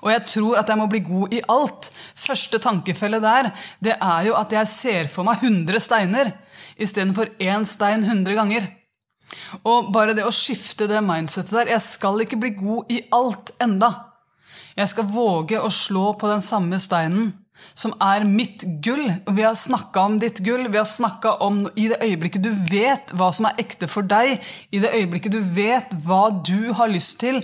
Og 0.00 0.12
jeg 0.12 0.24
tror 0.30 0.62
at 0.62 0.70
jeg 0.70 0.80
må 0.80 0.86
bli 0.92 1.02
god 1.04 1.34
i 1.34 1.42
alt. 1.50 1.90
Første 2.14 2.62
tankefelle 2.62 3.20
der, 3.20 3.50
det 3.84 3.98
er 3.98 4.30
jo 4.30 4.38
at 4.38 4.54
jeg 4.54 4.70
ser 4.70 5.12
for 5.12 5.26
meg 5.26 5.42
100 5.42 5.82
steiner 5.82 6.32
istedenfor 6.80 7.34
én 7.42 7.66
stein 7.68 8.06
100 8.06 8.38
ganger. 8.38 8.70
Og 9.66 9.90
bare 9.92 10.14
det 10.16 10.24
å 10.26 10.32
skifte 10.34 10.86
det 10.88 11.00
mindsettet 11.04 11.56
der 11.56 11.72
Jeg 11.74 11.82
skal 11.82 12.20
ikke 12.22 12.38
bli 12.40 12.54
god 12.56 12.92
i 12.92 13.02
alt 13.14 13.54
enda. 13.62 14.13
Jeg 14.74 14.90
skal 14.90 15.10
våge 15.10 15.60
å 15.62 15.70
slå 15.70 16.12
på 16.18 16.30
den 16.30 16.42
samme 16.42 16.80
steinen 16.82 17.32
som 17.78 17.94
er 18.02 18.24
mitt 18.26 18.64
gull. 18.82 19.04
Vi 19.30 19.44
har 19.46 19.54
snakka 19.58 20.06
om 20.08 20.16
ditt 20.22 20.40
gull. 20.46 20.66
Vi 20.68 20.78
har 20.78 20.88
snakka 20.88 21.36
om 21.46 21.62
i 21.74 21.86
det 21.92 22.00
øyeblikket 22.02 22.42
du 22.42 22.50
vet 22.70 23.14
hva 23.14 23.30
som 23.34 23.46
er 23.48 23.62
ekte 23.62 23.88
for 23.90 24.06
deg, 24.06 24.40
i 24.74 24.82
det 24.82 24.90
øyeblikket 24.94 25.34
du 25.34 25.40
vet 25.54 25.94
hva 26.06 26.26
du 26.34 26.74
har 26.74 26.90
lyst 26.90 27.20
til 27.22 27.40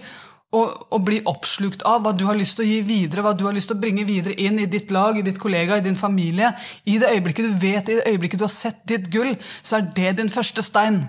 å, 0.51 0.65
å 0.67 0.99
bli 0.99 1.21
oppslukt 1.31 1.85
av, 1.87 2.03
hva 2.03 2.13
du 2.17 2.25
har 2.27 2.39
lyst 2.39 2.59
til 2.59 2.67
å 2.67 2.71
gi 2.71 2.81
videre, 2.87 3.23
hva 3.23 3.37
du 3.39 3.47
har 3.47 3.55
lyst 3.55 3.71
til 3.71 3.79
å 3.79 3.83
bringe 3.85 4.07
videre 4.09 4.35
inn 4.35 4.59
i 4.59 4.67
ditt 4.71 4.91
lag, 4.95 5.19
i 5.19 5.27
ditt 5.27 5.39
kollega, 5.39 5.79
i 5.79 5.87
din 5.87 5.99
familie. 5.99 6.51
I 6.91 6.99
det 6.99 7.13
øyeblikket 7.15 7.47
du 7.47 7.63
vet, 7.63 7.87
i 7.87 8.01
det 8.01 8.11
øyeblikket 8.11 8.43
du 8.43 8.49
har 8.49 8.55
sett 8.55 8.83
ditt 8.91 9.07
gull, 9.15 9.37
så 9.63 9.79
er 9.79 9.91
det 9.95 10.17
din 10.19 10.33
første 10.33 10.67
stein. 10.67 11.05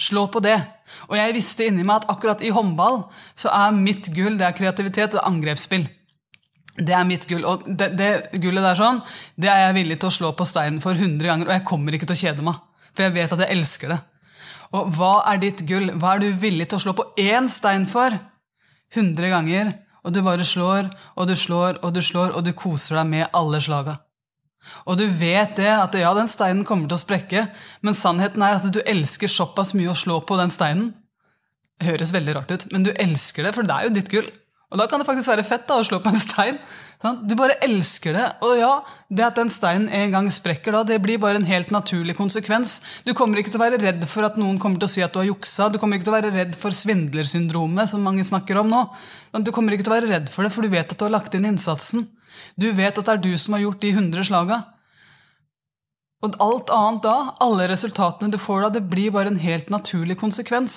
Slå 0.00 0.26
på 0.32 0.40
det. 0.40 0.56
Og 1.10 1.16
jeg 1.18 1.36
visste 1.36 1.66
inni 1.68 1.84
meg 1.84 2.00
at 2.00 2.12
akkurat 2.12 2.42
i 2.42 2.52
håndball 2.54 3.02
så 3.38 3.52
er 3.52 3.76
mitt 3.76 4.08
gull 4.16 4.38
det 4.40 4.46
er 4.48 4.56
kreativitet 4.56 5.16
og 5.18 5.26
angrepsspill. 5.28 5.84
Det 6.80 6.94
er 6.96 7.04
mitt 7.04 7.26
gull. 7.28 7.44
Og 7.44 7.66
det, 7.66 7.90
det, 7.98 8.10
gullet 8.40 8.64
der 8.64 8.78
sånn, 8.78 9.02
det 9.36 9.50
er 9.52 9.66
jeg 9.66 9.76
villig 9.82 9.98
til 10.00 10.08
å 10.08 10.16
slå 10.16 10.32
på 10.36 10.46
steinen 10.48 10.80
for 10.80 10.96
100 10.96 11.28
ganger, 11.28 11.50
og 11.50 11.54
jeg 11.56 11.66
kommer 11.68 11.96
ikke 11.96 12.08
til 12.08 12.16
å 12.16 12.22
kjede 12.22 12.46
meg. 12.46 12.62
For 12.94 13.06
jeg 13.06 13.16
vet 13.18 13.36
at 13.36 13.44
jeg 13.44 13.58
elsker 13.58 13.92
det. 13.92 14.00
Og 14.78 14.90
hva 14.96 15.14
er 15.28 15.40
ditt 15.42 15.64
gull? 15.66 15.90
Hva 15.98 16.14
er 16.14 16.24
du 16.24 16.40
villig 16.40 16.70
til 16.70 16.78
å 16.78 16.84
slå 16.86 16.96
på 16.96 17.08
én 17.20 17.50
stein 17.50 17.86
for 17.90 18.14
100 18.94 19.32
ganger? 19.34 19.74
Og 20.00 20.14
du 20.14 20.22
bare 20.24 20.46
slår 20.46 20.88
og 21.18 21.26
du 21.28 21.34
slår 21.36 21.82
og 21.84 21.92
du 21.92 22.00
slår, 22.00 22.32
og 22.32 22.46
du 22.46 22.54
koser 22.56 22.96
deg 23.02 23.10
med 23.10 23.28
alle 23.36 23.60
slaga. 23.60 23.98
Og 24.86 24.98
du 25.00 25.06
vet 25.06 25.56
det, 25.58 25.70
at 25.72 25.94
ja, 25.98 26.10
den 26.16 26.30
steinen 26.30 26.66
kommer 26.68 26.88
til 26.90 26.98
å 26.98 27.02
sprekke, 27.02 27.46
men 27.84 27.96
sannheten 27.96 28.42
er 28.44 28.60
at 28.60 28.68
du 28.72 28.82
elsker 28.84 29.30
såpass 29.30 29.72
mye 29.76 29.92
å 29.92 29.98
slå 29.98 30.20
på 30.26 30.38
den 30.40 30.52
steinen. 30.52 30.92
Det 31.80 31.88
høres 31.88 32.12
veldig 32.12 32.36
rart 32.36 32.52
ut, 32.52 32.68
men 32.74 32.84
du 32.84 32.92
elsker 32.92 33.46
det, 33.46 33.54
for 33.56 33.66
det 33.66 33.76
er 33.76 33.88
jo 33.88 33.96
ditt 33.96 34.12
gull. 34.12 34.28
Og 34.70 34.78
da 34.78 34.84
kan 34.86 35.02
det 35.02 35.06
faktisk 35.08 35.32
være 35.32 35.42
fett 35.46 35.64
da, 35.66 35.80
å 35.80 35.86
slå 35.86 35.98
på 35.98 36.12
en 36.12 36.20
stein. 36.20 36.58
Du 37.26 37.32
bare 37.34 37.56
elsker 37.64 38.14
det. 38.14 38.26
Og 38.46 38.52
ja, 38.60 38.70
det 39.10 39.24
at 39.26 39.40
den 39.40 39.50
steinen 39.50 39.88
en 39.90 40.14
gang 40.14 40.28
sprekker, 40.30 40.76
da, 40.76 40.84
det 40.86 41.00
blir 41.02 41.18
bare 41.18 41.40
en 41.40 41.48
helt 41.48 41.72
naturlig 41.74 42.14
konsekvens. 42.14 42.76
Du 43.02 43.10
kommer 43.18 43.40
ikke 43.40 43.50
til 43.50 43.58
å 43.58 43.64
være 43.64 43.80
redd 43.82 44.04
for 44.06 44.28
at 44.28 44.38
noen 44.38 44.60
kommer 44.62 44.78
til 44.78 44.86
å 44.86 44.92
si 44.92 45.02
at 45.02 45.16
du 45.16 45.18
har 45.18 45.26
juksa. 45.26 45.72
Du 45.74 45.80
kommer 45.82 45.98
ikke 45.98 46.06
til 46.06 46.14
å 46.14 46.18
være 46.20 46.30
redd 46.36 46.54
for 46.60 46.76
svindlersyndromet, 46.76 47.90
som 47.90 48.06
mange 48.06 48.22
snakker 48.28 48.62
om 48.62 48.70
nå. 48.70 48.84
Du 49.42 49.50
kommer 49.56 49.74
ikke 49.74 49.88
til 49.88 49.94
å 49.94 49.96
være 49.96 50.12
redd 50.12 50.30
for 50.30 50.46
det, 50.46 50.54
for 50.54 50.62
du 50.62 50.70
vet 50.70 50.86
at 50.86 50.94
du 50.94 51.06
har 51.08 51.16
lagt 51.16 51.34
inn 51.34 51.50
innsatsen. 51.50 52.06
Du 52.60 52.70
vet 52.72 52.96
at 52.96 53.06
det 53.06 53.16
er 53.16 53.24
du 53.24 53.32
som 53.38 53.56
har 53.56 53.64
gjort 53.64 53.82
de 53.82 53.94
100 53.94 54.28
slaga. 54.30 54.62
Og 56.20 56.34
alt 56.44 56.68
annet 56.76 57.04
da, 57.06 57.14
alle 57.40 57.66
resultatene 57.70 58.28
du 58.28 58.36
får 58.40 58.66
da, 58.66 58.68
det 58.74 58.88
blir 58.92 59.12
bare 59.14 59.30
en 59.32 59.40
helt 59.40 59.70
naturlig 59.72 60.18
konsekvens. 60.20 60.74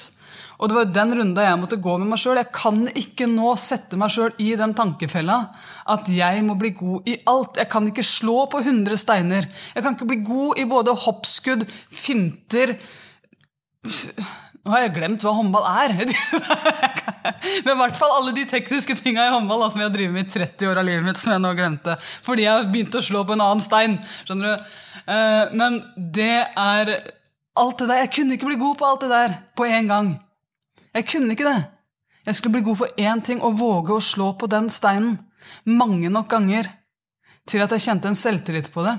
Og 0.55 0.69
det 0.71 0.77
var 0.77 0.93
den 0.95 1.11
runda 1.19 1.43
jeg 1.43 1.59
måtte 1.59 1.79
gå 1.83 1.97
med 1.99 2.13
meg 2.13 2.21
sjøl. 2.21 2.39
Jeg 2.39 2.53
kan 2.55 2.85
ikke 2.87 3.27
nå 3.27 3.51
sette 3.59 3.99
meg 3.99 4.13
sjøl 4.13 4.31
i 4.39 4.53
den 4.59 4.71
tankefella 4.77 5.41
at 5.91 6.07
jeg 6.07 6.45
må 6.47 6.55
bli 6.59 6.71
god 6.77 7.11
i 7.11 7.17
alt. 7.27 7.59
Jeg 7.59 7.71
kan 7.73 7.89
ikke 7.91 8.07
slå 8.07 8.45
på 8.53 8.63
100 8.63 9.01
steiner. 9.03 9.49
Jeg 9.75 9.83
kan 9.83 9.97
ikke 9.97 10.07
bli 10.13 10.21
god 10.23 10.63
i 10.63 10.67
både 10.69 10.95
hoppskudd, 11.03 11.67
finter 11.91 12.77
Nå 14.63 14.71
har 14.71 14.85
jeg 14.85 14.93
glemt 14.95 15.23
hva 15.25 15.33
håndball 15.35 15.65
er. 15.67 15.93
Men 17.65 17.73
i 17.73 17.79
hvert 17.81 17.97
fall 17.99 18.13
alle 18.15 18.31
de 18.35 18.45
tekniske 18.47 18.95
tinga 18.99 19.25
i 19.27 19.33
håndball 19.33 19.65
da, 19.65 19.67
som 19.73 19.81
jeg 19.81 19.89
har 19.89 19.95
drevet 19.95 20.15
med 20.15 20.29
i 20.29 20.35
30 20.37 20.69
år 20.71 20.79
av 20.79 20.87
livet 20.87 21.07
mitt, 21.07 21.19
som 21.19 21.33
jeg 21.33 21.43
nå 21.43 21.51
glemte. 21.57 21.97
Fordi 22.23 22.45
jeg 22.45 22.69
begynte 22.71 23.01
å 23.01 23.05
slå 23.05 23.25
på 23.27 23.35
en 23.35 23.43
annen 23.43 23.63
stein. 23.63 23.97
skjønner 24.23 24.53
du? 24.53 24.71
Eh, 25.03 25.51
men 25.59 25.81
det 25.97 26.45
er 26.47 26.93
alt 27.59 27.83
det 27.83 27.89
der. 27.89 28.01
Jeg 28.05 28.13
kunne 28.15 28.37
ikke 28.37 28.51
bli 28.53 28.61
god 28.63 28.79
på 28.79 28.87
alt 28.87 29.03
det 29.03 29.11
der 29.11 29.35
på 29.59 29.67
en 29.67 29.91
gang. 29.91 30.13
Jeg 30.95 31.09
kunne 31.11 31.35
ikke 31.35 31.49
det. 31.49 31.59
Jeg 32.23 32.39
skulle 32.39 32.55
bli 32.55 32.63
god 32.69 32.79
på 32.79 32.91
én 33.03 33.23
ting 33.25 33.43
og 33.43 33.59
våge 33.59 33.97
å 33.97 34.03
slå 34.03 34.31
på 34.39 34.47
den 34.47 34.71
steinen 34.71 35.17
mange 35.67 36.07
nok 36.07 36.29
ganger 36.31 36.69
til 37.49 37.63
at 37.65 37.73
jeg 37.75 37.83
kjente 37.83 38.07
en 38.07 38.15
selvtillit 38.15 38.71
på 38.71 38.85
det. 38.87 38.95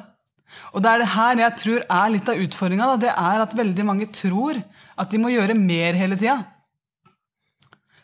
Og 0.75 0.82
det 0.82 0.90
er 0.90 1.02
det 1.02 1.12
her 1.14 1.42
jeg 1.44 1.58
tror 1.61 1.84
er 1.84 2.12
litt 2.14 2.30
av 2.30 2.40
utfordringa. 2.40 2.88
Det 3.02 3.12
er 3.12 3.44
at 3.44 3.56
veldig 3.56 3.87
mange 3.87 4.11
tror 4.14 4.58
at 4.61 5.11
de 5.11 5.20
må 5.23 5.32
gjøre 5.34 5.56
mer 5.58 5.99
hele 5.99 6.18
tida. 6.18 6.40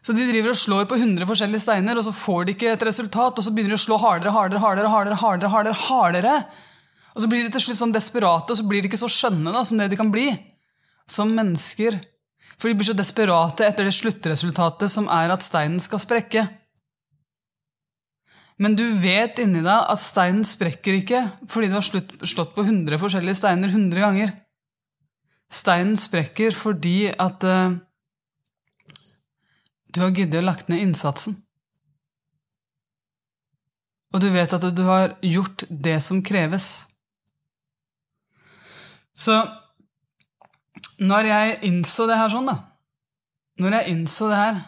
Så 0.01 0.15
de 0.17 0.25
driver 0.25 0.55
og 0.55 0.59
slår 0.59 0.87
på 0.89 0.97
100 0.97 1.29
forskjellige 1.29 1.65
steiner, 1.67 1.99
og 1.99 2.07
så 2.07 2.13
får 2.17 2.47
de 2.47 2.55
ikke 2.55 2.71
et 2.73 2.85
resultat. 2.89 3.37
Og 3.37 3.45
så 3.45 3.53
begynner 3.53 3.75
de 3.75 3.81
å 3.81 3.83
slå 3.83 3.99
hardere, 4.01 4.33
hardere, 4.33 4.63
hardere, 4.63 4.89
hardere, 4.89 5.19
hardere, 5.21 5.51
hardere, 5.53 5.81
hardere. 5.89 6.37
Og 7.15 7.25
så 7.25 7.29
blir 7.29 7.45
de 7.45 7.53
til 7.53 7.65
slutt 7.67 7.81
sånn 7.83 7.93
desperate, 7.95 8.53
og 8.53 8.59
så 8.59 8.65
blir 8.67 8.81
de 8.81 8.89
ikke 8.89 9.01
så 9.01 9.11
skjønne 9.11 9.53
da, 9.53 9.65
som 9.67 9.81
det 9.81 9.91
de 9.93 9.99
kan 10.01 10.13
bli. 10.15 10.31
Som 11.11 11.35
mennesker. 11.37 11.99
For 12.57 12.71
de 12.71 12.79
blir 12.79 12.89
så 12.89 12.97
desperate 12.97 13.67
etter 13.67 13.89
det 13.89 13.97
sluttresultatet 13.97 14.93
som 14.93 15.09
er 15.13 15.33
at 15.35 15.45
steinen 15.45 15.81
skal 15.83 16.01
sprekke. 16.03 16.47
Men 18.61 18.77
du 18.77 18.85
vet 19.01 19.41
inni 19.41 19.63
deg 19.65 19.89
at 19.89 20.03
steinen 20.03 20.45
sprekker 20.45 20.99
ikke 20.99 21.23
fordi 21.49 21.71
du 21.71 21.79
har 21.79 21.87
slått 21.87 22.57
på 22.57 22.65
100 22.67 23.01
forskjellige 23.01 23.39
steiner 23.41 23.73
100 23.73 24.03
ganger. 24.05 24.35
Steinen 25.51 25.97
sprekker 25.99 26.55
fordi 26.55 27.09
at 27.11 27.47
uh, 27.49 27.79
du 29.91 30.03
har 30.05 30.13
giddet 30.15 30.43
å 30.43 30.45
lagt 30.45 30.69
ned 30.71 30.85
innsatsen. 30.85 31.39
Og 34.13 34.21
du 34.23 34.29
vet 34.35 34.53
at 34.53 34.67
du 34.75 34.83
har 34.87 35.17
gjort 35.25 35.65
det 35.71 35.97
som 36.05 36.21
kreves. 36.23 36.69
Så 39.15 39.39
når 41.01 41.31
jeg 41.31 41.59
innså 41.71 42.07
det 42.11 42.19
her 42.21 42.33
sånn, 42.33 42.51
da 42.51 42.59
Når 43.61 43.75
jeg 43.77 43.93
innså 43.93 44.29
det 44.31 44.37
her, 44.37 44.61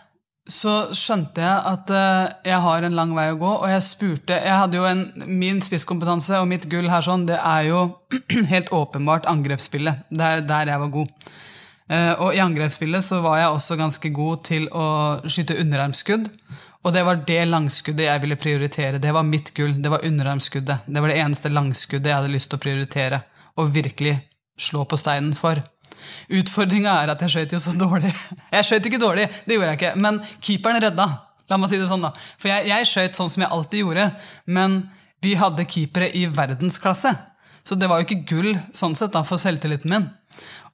så 0.48 0.72
skjønte 0.96 1.38
jeg 1.38 1.58
at 1.70 1.90
uh, 1.94 2.32
jeg 2.46 2.58
har 2.64 2.82
en 2.82 2.96
lang 2.98 3.12
vei 3.14 3.28
å 3.30 3.38
gå, 3.38 3.50
og 3.62 3.68
jeg 3.70 3.84
spurte 3.86 4.40
jeg 4.42 4.58
hadde 4.58 4.80
jo 4.80 4.88
en, 4.88 5.04
Min 5.30 5.60
spisskompetanse 5.62 6.40
og 6.42 6.48
mitt 6.50 6.66
gull 6.70 6.90
her 6.90 7.04
sånn, 7.06 7.28
det 7.28 7.38
er 7.38 7.68
jo 7.68 7.84
helt 8.52 8.72
åpenbart 8.74 9.28
angrepsspillet. 9.30 10.08
Det 10.10 10.28
er 10.28 10.44
der 10.48 10.72
jeg 10.74 10.82
var 10.82 10.92
god. 10.98 11.30
Uh, 11.92 12.12
og 12.24 12.28
i 12.34 12.42
angrepsspillet 12.42 13.06
så 13.06 13.20
var 13.22 13.38
jeg 13.38 13.54
også 13.54 13.78
ganske 13.78 14.12
god 14.16 14.44
til 14.48 14.68
å 14.74 14.86
skyte 15.30 15.58
underarmskudd. 15.62 16.30
Og 16.82 16.94
det 16.96 17.04
var 17.06 17.20
det 17.26 17.42
langskuddet 17.46 18.08
jeg 18.08 18.22
ville 18.24 18.40
prioritere. 18.40 18.98
Det 18.98 19.12
var 19.14 19.26
mitt 19.26 19.52
gull. 19.54 19.76
Det 19.78 19.90
var 19.92 20.02
underarmskuddet. 20.06 20.88
Det 20.90 21.02
var 21.02 21.12
det 21.12 21.20
eneste 21.22 21.52
langskuddet 21.52 22.10
jeg 22.10 22.18
hadde 22.18 22.32
lyst 22.32 22.50
til 22.50 22.58
å 22.58 22.64
prioritere. 22.64 23.20
Og 23.62 23.70
virkelig 23.74 24.16
slå 24.58 24.82
på 24.90 24.98
steinen 24.98 25.36
for. 25.38 25.62
Utfordringa 26.40 26.94
er 27.02 27.12
at 27.14 27.22
jeg 27.24 27.34
skøyt 27.34 27.56
jo 27.56 27.60
så 27.62 27.74
dårlig. 27.78 28.12
Jeg 28.52 28.68
skøyt 28.68 28.88
ikke 28.88 29.02
dårlig, 29.02 29.28
det 29.46 29.58
gjorde 29.58 29.74
jeg 29.74 29.80
ikke, 29.80 29.92
men 30.04 30.22
keeperen 30.40 30.82
redda. 30.84 31.08
La 31.50 31.58
meg 31.60 31.72
si 31.72 31.80
det 31.80 31.90
sånn 31.90 32.04
da. 32.04 32.12
For 32.40 32.52
jeg, 32.52 32.68
jeg 32.70 32.88
skøyt 32.88 33.18
sånn 33.18 33.30
som 33.32 33.44
jeg 33.44 33.52
alltid 33.52 33.84
gjorde, 33.84 34.08
men 34.46 34.80
vi 35.22 35.36
hadde 35.38 35.68
keepere 35.68 36.08
i 36.18 36.26
verdensklasse. 36.32 37.12
Så 37.62 37.78
det 37.78 37.88
var 37.90 38.00
jo 38.00 38.08
ikke 38.08 38.24
gull 38.26 38.56
sånn 38.74 38.96
sett 38.98 39.14
da, 39.14 39.22
for 39.26 39.40
selvtilliten 39.40 39.92
min. 39.92 40.08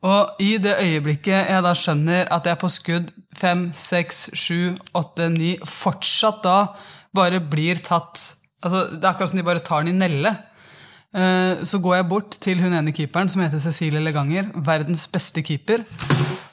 Og 0.06 0.38
i 0.42 0.52
det 0.62 0.76
øyeblikket 0.78 1.50
jeg 1.50 1.62
da 1.64 1.72
skjønner 1.74 2.28
at 2.34 2.46
jeg 2.46 2.60
på 2.60 2.70
skudd 2.70 3.08
5, 3.38 3.68
6, 3.74 4.20
7, 4.38 4.76
8, 4.96 5.26
9 5.34 5.48
fortsatt 5.66 6.44
da 6.44 6.58
bare 7.14 7.40
blir 7.42 7.80
tatt 7.82 8.20
altså 8.62 8.84
Det 8.94 9.02
er 9.02 9.10
akkurat 9.10 9.30
som 9.30 9.38
de 9.38 9.46
bare 9.46 9.62
tar 9.62 9.84
den 9.84 9.94
i 9.94 9.98
nelle. 9.98 10.32
Eh, 11.18 11.64
så 11.66 11.80
går 11.82 11.96
jeg 11.96 12.08
bort 12.10 12.36
til 12.42 12.60
hun 12.62 12.74
ene 12.78 12.92
keeperen, 12.94 13.30
som 13.32 13.42
heter 13.42 13.62
Cecilie 13.62 14.02
Leganger. 14.02 14.52
Verdens 14.66 15.06
beste 15.10 15.42
keeper. 15.42 15.82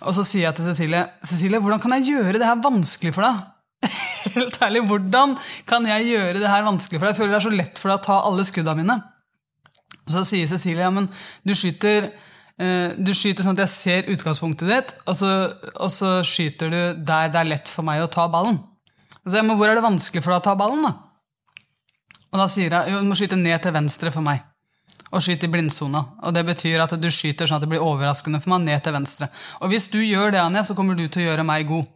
Og 0.05 0.15
så 0.17 0.25
sier 0.25 0.47
jeg 0.47 0.57
til 0.57 0.69
Cecilie 0.69 1.03
Cecilie, 1.25 1.61
hvordan 1.61 1.81
kan 1.81 1.93
jeg 1.97 2.15
gjøre 2.15 2.39
det 2.39 2.47
her 2.47 2.61
vanskelig 2.63 3.13
for 3.15 3.25
deg? 3.25 3.43
Helt 4.35 4.61
ærlig, 4.65 4.85
hvordan 4.89 5.35
kan 5.69 5.85
jeg 5.89 6.07
gjøre 6.13 6.39
det 6.41 6.49
her 6.49 6.65
vanskelig 6.65 6.99
for 6.99 7.07
deg? 7.07 7.13
Jeg 7.13 7.19
føler 7.21 7.35
det 7.35 7.39
er 7.41 7.47
så 7.47 7.57
lett 7.59 7.81
for 7.81 7.91
deg 7.91 7.99
å 7.99 8.05
ta 8.07 8.21
alle 8.29 8.45
skudda 8.47 8.77
mine. 8.77 8.99
Så 10.09 10.23
sier 10.27 10.49
Cecilie 10.49 10.85
ja, 10.85 10.93
men 10.93 11.09
du 11.45 11.53
skyter, 11.57 12.09
eh, 12.61 12.95
du 12.97 13.13
skyter 13.17 13.45
sånn 13.45 13.57
at 13.57 13.65
jeg 13.65 13.73
ser 13.73 14.11
utgangspunktet 14.13 14.69
ditt, 14.69 14.95
og 15.05 15.17
så, 15.17 15.31
og 15.75 15.93
så 15.93 16.19
skyter 16.25 16.73
du 16.73 16.79
der 17.05 17.33
det 17.33 17.41
er 17.41 17.51
lett 17.53 17.71
for 17.71 17.85
meg 17.85 18.01
å 18.01 18.09
ta 18.11 18.27
ballen. 18.31 18.61
Så 19.25 19.39
jeg, 19.39 19.45
men 19.45 19.57
Hvor 19.57 19.69
er 19.69 19.77
det 19.77 19.85
vanskelig 19.85 20.21
for 20.21 20.35
deg 20.35 20.43
å 20.43 20.47
ta 20.49 20.57
ballen? 20.57 20.85
da? 20.85 20.93
Og 22.33 22.41
da 22.41 22.49
sier 22.51 22.73
jeg 22.73 22.93
jo, 22.93 22.99
du 23.01 23.09
må 23.09 23.17
skyte 23.17 23.37
ned 23.39 23.57
til 23.63 23.73
venstre 23.73 24.11
for 24.13 24.25
meg. 24.25 24.43
Og 25.15 25.23
skyte 25.23 25.47
i 25.47 25.51
blindsona. 25.51 26.01
Og 26.27 26.35
det 26.35 26.43
betyr 26.47 26.81
at 26.83 26.95
du 26.99 27.07
skyter 27.13 27.47
sånn 27.47 27.61
at 27.61 27.63
det 27.63 27.71
blir 27.71 27.83
overraskende 27.83 28.41
for 28.43 28.51
meg 28.51 28.65
ned 28.67 28.83
til 28.83 28.95
venstre. 28.97 29.29
Og 29.63 29.71
hvis 29.71 29.87
du 29.93 30.01
gjør 30.03 30.35
det, 30.35 30.41
Anja, 30.43 30.65
så 30.67 30.75
kommer 30.75 30.97
du 30.97 31.05
til 31.07 31.23
å 31.23 31.29
gjøre 31.29 31.47
meg 31.47 31.69
god. 31.69 31.87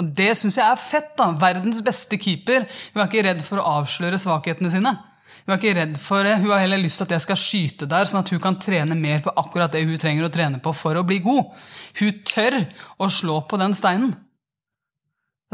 Og 0.00 0.06
det 0.16 0.32
syns 0.38 0.56
jeg 0.58 0.66
er 0.66 0.80
fett. 0.80 1.12
da. 1.18 1.30
Verdens 1.38 1.82
beste 1.84 2.18
keeper. 2.18 2.64
Hun 2.94 3.02
er 3.02 3.10
ikke 3.10 3.26
redd 3.28 3.44
for 3.46 3.60
å 3.60 3.66
avsløre 3.82 4.18
svakhetene 4.18 4.72
sine. 4.72 4.96
Hun 5.44 5.52
er 5.52 5.60
ikke 5.60 5.76
redd 5.76 5.98
for 6.00 6.24
det. 6.24 6.38
Hun 6.40 6.54
har 6.54 6.62
heller 6.64 6.80
lyst 6.80 7.02
til 7.02 7.06
at 7.08 7.18
jeg 7.18 7.24
skal 7.26 7.40
skyte 7.40 7.88
der, 7.90 8.08
sånn 8.08 8.22
at 8.22 8.32
hun 8.32 8.40
kan 8.42 8.56
trene 8.56 8.96
mer 8.96 9.20
på 9.24 9.34
akkurat 9.44 9.74
det 9.74 9.84
hun 9.84 10.00
trenger 10.00 10.26
å 10.26 10.32
trene 10.32 10.60
på 10.64 10.72
for 10.72 10.96
å 10.96 11.04
bli 11.06 11.20
god. 11.24 11.52
Hun 12.00 12.22
tør 12.24 12.62
å 12.96 13.10
slå 13.12 13.42
på 13.50 13.60
den 13.60 13.76
steinen. 13.76 14.14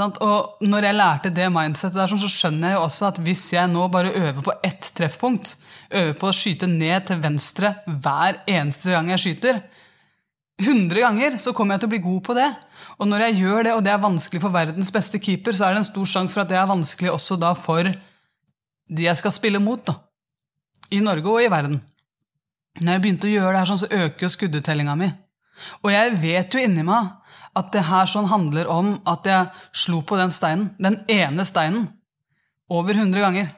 Og 0.01 0.65
når 0.65 0.87
jeg 0.87 0.97
lærte 0.97 1.31
det 1.35 1.51
mindsetet, 1.53 1.99
der, 1.99 2.15
så 2.17 2.31
skjønner 2.31 2.73
jeg 2.73 2.79
jo 2.79 2.87
også 2.87 3.07
at 3.11 3.21
hvis 3.25 3.45
jeg 3.53 3.69
nå 3.69 3.89
bare 3.93 4.15
øver 4.17 4.41
på 4.47 4.55
ett 4.65 4.93
treffpunkt, 4.97 5.57
øver 5.91 6.17
på 6.19 6.31
å 6.31 6.37
skyte 6.37 6.69
ned 6.71 7.09
til 7.09 7.21
venstre 7.23 7.75
hver 7.87 8.41
eneste 8.49 8.95
gang 8.95 9.13
jeg 9.13 9.25
skyter 9.27 9.63
100 10.61 11.01
ganger 11.01 11.37
så 11.41 11.55
kommer 11.57 11.75
jeg 11.75 11.83
til 11.83 11.89
å 11.89 11.93
bli 11.95 12.03
god 12.05 12.23
på 12.27 12.37
det. 12.37 12.49
Og 13.01 13.09
når 13.09 13.27
jeg 13.27 13.39
gjør 13.41 13.67
det, 13.67 13.75
og 13.77 13.85
det 13.85 13.93
er 13.95 14.03
vanskelig 14.03 14.43
for 14.43 14.55
verdens 14.55 14.93
beste 14.93 15.21
keeper, 15.23 15.57
så 15.57 15.67
er 15.67 15.75
det 15.75 15.83
en 15.83 15.89
stor 15.89 16.09
sjanse 16.09 16.37
for 16.37 16.45
at 16.45 16.51
det 16.51 16.59
er 16.61 16.69
vanskelig 16.69 17.13
også 17.15 17.39
da 17.41 17.55
for 17.57 17.89
de 17.89 19.07
jeg 19.07 19.21
skal 19.21 19.35
spille 19.35 19.63
mot. 19.63 19.81
da. 19.87 19.97
I 20.91 21.01
Norge 21.05 21.33
og 21.33 21.43
i 21.43 21.51
verden. 21.51 21.81
Når 22.81 22.93
jeg 22.93 23.03
begynte 23.05 23.29
å 23.29 23.33
gjøre 23.33 23.55
det 23.55 23.63
her 23.63 23.71
sånn, 23.71 23.83
så 23.83 23.91
øker 24.05 24.27
jo 24.27 24.33
skuddetellinga 24.35 24.97
mi. 24.99 25.09
Og 25.85 25.93
jeg 25.93 26.17
vet 26.21 26.55
jo 26.55 26.63
inni 26.63 26.85
meg 26.87 27.09
at 27.59 27.71
det 27.75 27.87
her 27.89 28.09
sånn 28.11 28.29
handler 28.31 28.69
om 28.71 28.95
at 29.11 29.27
jeg 29.27 29.49
slo 29.85 30.01
på 30.07 30.19
den 30.21 30.33
steinen, 30.35 30.71
den 30.79 31.01
ene 31.11 31.47
steinen, 31.47 31.89
over 32.71 32.95
100 32.95 33.25
ganger. 33.25 33.49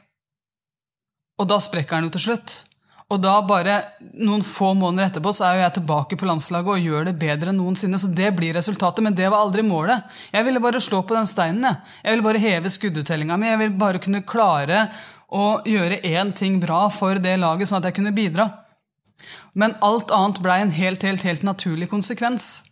Og 1.41 1.49
da 1.49 1.59
sprekker 1.61 1.99
den 1.99 2.09
jo 2.09 2.15
til 2.17 2.31
slutt. 2.31 2.55
Og 3.13 3.19
da 3.21 3.35
bare 3.45 3.75
noen 4.25 4.41
få 4.47 4.71
måneder 4.79 5.11
etterpå 5.11 5.35
så 5.37 5.45
er 5.45 5.57
jo 5.57 5.65
jeg 5.67 5.75
tilbake 5.77 6.17
på 6.17 6.29
landslaget 6.29 6.71
og 6.73 6.87
gjør 6.87 7.09
det 7.11 7.19
bedre 7.21 7.53
enn 7.53 7.59
noensinne. 7.61 8.01
Så 8.01 8.09
det 8.09 8.31
blir 8.39 8.57
resultatet, 8.57 9.05
men 9.05 9.17
det 9.17 9.29
var 9.29 9.45
aldri 9.45 9.65
målet. 9.67 10.07
Jeg 10.33 10.47
ville 10.47 10.63
bare 10.65 10.81
slå 10.81 11.03
på 11.05 11.19
den 11.19 11.29
steinen. 11.29 11.67
Jeg, 11.67 11.93
jeg 12.07 12.15
ville 12.15 12.29
bare 12.29 12.41
heve 12.41 12.73
skudduttellinga 12.73 13.37
mi. 13.37 13.51
Jeg 13.51 13.61
ville 13.61 13.81
bare 13.83 14.01
kunne 14.01 14.25
klare 14.25 14.87
å 15.33 15.61
gjøre 15.69 16.01
én 16.09 16.33
ting 16.37 16.57
bra 16.63 16.87
for 16.93 17.21
det 17.21 17.37
laget, 17.41 17.69
sånn 17.69 17.83
at 17.83 17.91
jeg 17.91 17.99
kunne 18.01 18.17
bidra. 18.17 18.49
Men 19.53 19.77
alt 19.85 20.13
annet 20.15 20.41
blei 20.45 20.63
en 20.63 20.73
helt, 20.73 21.05
helt, 21.05 21.25
helt 21.27 21.45
naturlig 21.45 21.91
konsekvens. 21.93 22.72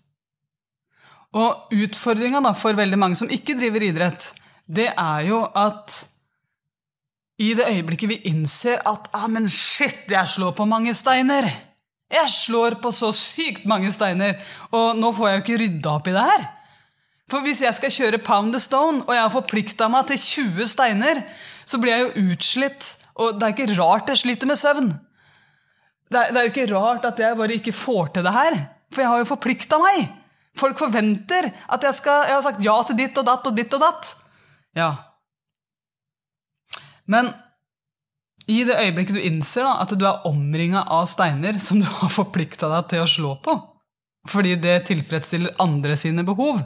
Og 1.38 1.74
utfordringa 1.74 2.42
for 2.58 2.74
veldig 2.78 2.98
mange 2.98 3.18
som 3.18 3.30
ikke 3.30 3.54
driver 3.58 3.84
idrett, 3.86 4.32
det 4.66 4.88
er 4.90 5.26
jo 5.28 5.44
at 5.54 6.00
i 7.40 7.54
det 7.56 7.68
øyeblikket 7.70 8.10
vi 8.10 8.20
innser 8.28 8.82
at 8.86 9.08
ah, 9.16 9.26
men 9.30 9.48
shit, 9.48 10.04
jeg 10.10 10.28
slår 10.28 10.52
på 10.58 10.66
mange 10.68 10.92
steiner 10.94 11.46
Jeg 12.10 12.28
slår 12.28 12.76
på 12.82 12.90
så 12.92 13.12
sykt 13.14 13.68
mange 13.70 13.92
steiner, 13.94 14.34
og 14.74 14.98
nå 14.98 15.12
får 15.14 15.28
jeg 15.28 15.36
jo 15.36 15.42
ikke 15.44 15.58
rydda 15.62 15.92
opp 15.94 16.08
i 16.10 16.14
det 16.16 16.24
her. 16.26 16.46
For 17.30 17.46
hvis 17.46 17.60
jeg 17.62 17.76
skal 17.78 17.92
kjøre 17.94 18.18
pound 18.26 18.50
the 18.50 18.58
stone, 18.58 19.04
og 19.06 19.14
jeg 19.14 19.22
har 19.22 19.30
forplikta 19.30 19.86
meg 19.92 20.08
til 20.08 20.18
20 20.18 20.66
steiner, 20.72 21.20
så 21.62 21.78
blir 21.78 21.94
jeg 21.94 22.02
jo 22.02 22.32
utslitt, 22.32 22.88
og 23.14 23.38
det 23.38 23.46
er 23.46 23.54
ikke 23.54 23.78
rart 23.78 24.10
jeg 24.10 24.24
sliter 24.24 24.50
med 24.50 24.58
søvn. 24.58 24.90
Det 26.10 26.18
er, 26.18 26.32
det 26.34 26.40
er 26.40 26.48
jo 26.48 26.50
ikke 26.50 26.72
rart 26.74 27.06
at 27.06 27.22
jeg 27.22 27.38
bare 27.38 27.58
ikke 27.60 27.76
får 27.78 28.10
til 28.16 28.26
det 28.26 28.34
her, 28.34 28.58
for 28.90 29.04
jeg 29.04 29.12
har 29.12 29.22
jo 29.22 29.30
forplikta 29.30 29.78
meg. 29.78 30.10
Folk 30.58 30.80
forventer 30.80 31.46
at 31.70 31.84
jeg 31.86 31.96
skal 32.00 32.26
Jeg 32.26 32.34
har 32.34 32.42
sagt 32.44 32.64
ja 32.64 32.74
til 32.86 32.98
ditt 32.98 33.18
og 33.20 33.26
datt 33.28 33.46
og 33.46 33.56
ditt 33.56 33.76
og 33.76 33.84
datt. 33.84 34.10
Ja. 34.76 34.90
Men 37.10 37.30
i 38.50 38.62
det 38.66 38.78
øyeblikket 38.78 39.18
du 39.18 39.22
innser 39.22 39.66
da, 39.66 39.76
at 39.84 39.92
du 39.94 40.04
er 40.06 40.26
omringa 40.26 40.82
av 40.90 41.06
steiner 41.10 41.58
som 41.62 41.80
du 41.82 41.86
har 41.86 42.10
forplikta 42.10 42.70
deg 42.72 42.88
til 42.90 43.04
å 43.04 43.10
slå 43.10 43.34
på, 43.44 43.54
fordi 44.30 44.56
det 44.58 44.86
tilfredsstiller 44.88 45.58
andre 45.62 45.96
sine 45.98 46.24
behov, 46.26 46.62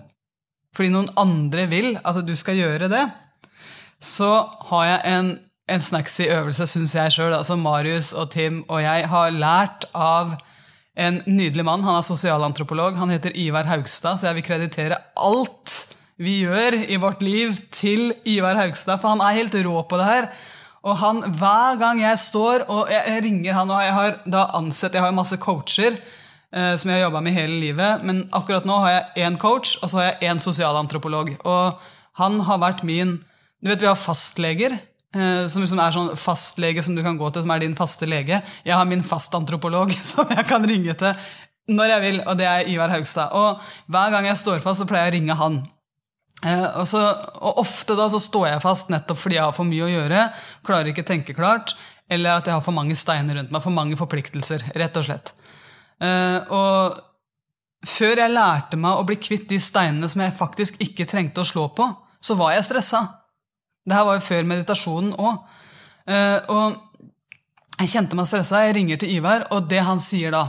fordi 0.74 0.92
noen 0.94 1.10
andre 1.20 1.66
vil 1.70 1.92
at 2.00 2.20
du 2.26 2.32
skal 2.38 2.58
gjøre 2.58 2.88
det, 2.92 3.04
så 4.04 4.30
har 4.70 4.86
jeg 4.88 5.12
en, 5.12 5.30
en 5.70 5.84
snacksy 5.84 6.26
øvelse, 6.28 6.66
syns 6.68 6.96
jeg 6.96 7.14
sjøl. 7.14 7.32
Altså 7.36 7.56
Marius 7.56 8.12
og 8.12 8.32
Tim 8.34 8.62
og 8.68 8.82
jeg 8.84 9.06
har 9.08 9.36
lært 9.36 9.86
av 9.96 10.34
en 10.94 11.20
nydelig 11.26 11.64
mann. 11.66 11.84
Han 11.84 11.98
er 11.98 12.06
sosialantropolog. 12.06 12.96
Han 12.98 13.12
heter 13.12 13.34
Ivar 13.36 13.66
Haugstad, 13.68 14.20
så 14.20 14.30
jeg 14.30 14.38
vil 14.38 14.46
kreditere 14.46 15.00
alt 15.18 15.74
vi 16.22 16.44
gjør 16.44 16.76
i 16.86 16.96
vårt 17.02 17.24
liv, 17.26 17.56
til 17.74 18.12
Ivar 18.30 18.54
Haugstad, 18.60 19.00
for 19.02 19.16
han 19.16 19.22
er 19.24 19.40
helt 19.40 19.56
rå 19.66 19.80
på 19.90 19.98
det 19.98 20.06
her. 20.06 20.28
Og 20.84 20.98
han, 21.00 21.22
hver 21.40 21.78
gang 21.80 22.02
jeg 22.02 22.20
står 22.20 22.66
og 22.68 22.92
jeg, 22.92 23.22
ringer 23.24 23.56
han, 23.56 23.72
og 23.72 23.82
jeg 23.82 23.94
har 23.96 24.18
da 24.28 24.44
ansett 24.54 24.94
Jeg 24.94 25.02
har 25.02 25.16
masse 25.16 25.38
coacher 25.40 25.96
eh, 25.96 26.74
som 26.76 26.90
jeg 26.90 26.98
har 26.98 27.06
jobba 27.06 27.22
med 27.24 27.34
hele 27.34 27.56
livet, 27.56 28.04
men 28.04 28.26
akkurat 28.36 28.68
nå 28.68 28.76
har 28.84 28.92
jeg 28.92 29.26
én 29.26 29.38
coach, 29.40 29.78
og 29.80 29.90
så 29.90 30.00
har 30.00 30.10
jeg 30.10 30.30
én 30.30 30.42
sosialantropolog. 30.44 31.32
Og 31.42 31.80
han 32.20 32.40
har 32.46 32.60
vært 32.62 32.84
min 32.86 33.18
Du 33.64 33.70
vet, 33.70 33.80
vi 33.80 33.88
har 33.88 33.96
fastleger. 33.96 34.76
Eh, 35.14 35.46
som 35.46 35.62
liksom 35.62 35.78
er 35.78 35.94
sånn 35.94 36.12
fastlege 36.18 36.82
som 36.82 36.96
du 36.96 37.02
kan 37.04 37.18
gå 37.18 37.28
til, 37.30 37.44
som 37.44 37.52
er 37.54 37.62
din 37.62 37.76
faste 37.78 38.08
lege. 38.10 38.40
Jeg 38.66 38.74
har 38.74 38.88
min 38.88 39.04
fastantropolog 39.06 39.94
som 40.12 40.30
jeg 40.30 40.46
kan 40.48 40.66
ringe 40.66 40.96
til 40.98 41.14
når 41.64 41.94
jeg 41.94 42.02
vil, 42.02 42.18
og 42.28 42.36
det 42.36 42.44
er 42.44 42.66
Ivar 42.68 42.92
Haugstad. 42.92 43.32
Og 43.32 43.62
hver 43.88 44.10
gang 44.12 44.26
jeg 44.28 44.36
står 44.36 44.60
fast, 44.60 44.82
så 44.82 44.88
pleier 44.88 45.08
jeg 45.08 45.14
å 45.14 45.16
ringe 45.16 45.36
han. 45.38 45.62
Eh, 46.44 46.66
og, 46.80 46.84
så, 46.90 47.00
og, 47.38 47.62
ofte 47.62 47.96
da 47.96 48.08
så 48.12 48.20
står 48.20 48.50
jeg 48.50 48.64
fast 48.64 48.92
nettopp 48.92 49.20
fordi 49.22 49.38
jeg 49.38 49.46
har 49.46 49.56
for 49.56 49.68
mye 49.68 49.86
å 49.86 49.88
gjøre, 49.88 50.26
klarer 50.66 50.92
ikke 50.92 51.06
tenke 51.08 51.36
klart, 51.36 51.72
eller 52.12 52.36
at 52.36 52.50
jeg 52.50 52.56
har 52.58 52.64
for 52.64 52.76
mange 52.76 52.96
steiner 52.98 53.38
rundt 53.40 53.54
meg, 53.54 53.64
for 53.64 53.72
mange 53.72 53.96
forpliktelser, 53.96 54.66
rett 54.76 55.00
og 55.00 55.06
slett. 55.08 55.32
Eh, 56.04 56.52
og 56.52 57.00
før 57.88 58.24
jeg 58.26 58.34
lærte 58.34 58.80
meg 58.80 59.00
å 59.00 59.06
bli 59.08 59.16
kvitt 59.20 59.48
de 59.48 59.60
steinene 59.62 60.10
som 60.10 60.20
jeg 60.24 60.36
faktisk 60.36 60.82
ikke 60.84 61.08
trengte 61.08 61.40
å 61.40 61.48
slå 61.48 61.70
på, 61.76 61.88
så 62.20 62.36
var 62.36 62.58
jeg 62.58 62.68
stressa. 62.68 63.06
Det 63.84 63.96
her 63.96 64.06
var 64.08 64.18
jo 64.18 64.26
før 64.26 64.48
meditasjonen 64.48 65.14
òg. 65.20 65.40
Eh, 66.08 66.38
og 66.52 67.80
jeg 67.80 67.92
kjente 67.92 68.16
meg 68.16 68.28
stressa. 68.30 68.64
Jeg 68.64 68.76
ringer 68.78 69.00
til 69.00 69.16
Ivar, 69.16 69.48
og 69.52 69.68
det 69.68 69.82
han 69.84 70.00
sier 70.00 70.34
da 70.34 70.46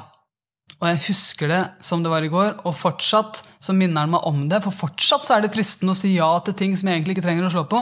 og 0.75 0.89
jeg 0.89 1.03
husker 1.07 1.49
det 1.49 1.61
som 1.87 2.01
det 2.03 2.11
var 2.11 2.25
i 2.25 2.31
går, 2.31 2.57
og 2.67 2.75
fortsatt 2.75 3.39
så 3.63 3.73
minner 3.75 4.03
han 4.03 4.11
meg 4.11 4.25
om 4.27 4.43
det. 4.51 4.59
For 4.65 4.75
fortsatt 4.75 5.23
så 5.23 5.37
er 5.37 5.45
det 5.45 5.53
fristende 5.53 5.95
å 5.95 5.97
si 5.97 6.11
ja 6.17 6.27
til 6.43 6.57
ting 6.57 6.75
som 6.75 6.89
jeg 6.89 6.99
egentlig 6.99 7.15
ikke 7.15 7.25
trenger 7.29 7.47
å 7.47 7.53
slå 7.53 7.63
på. 7.71 7.79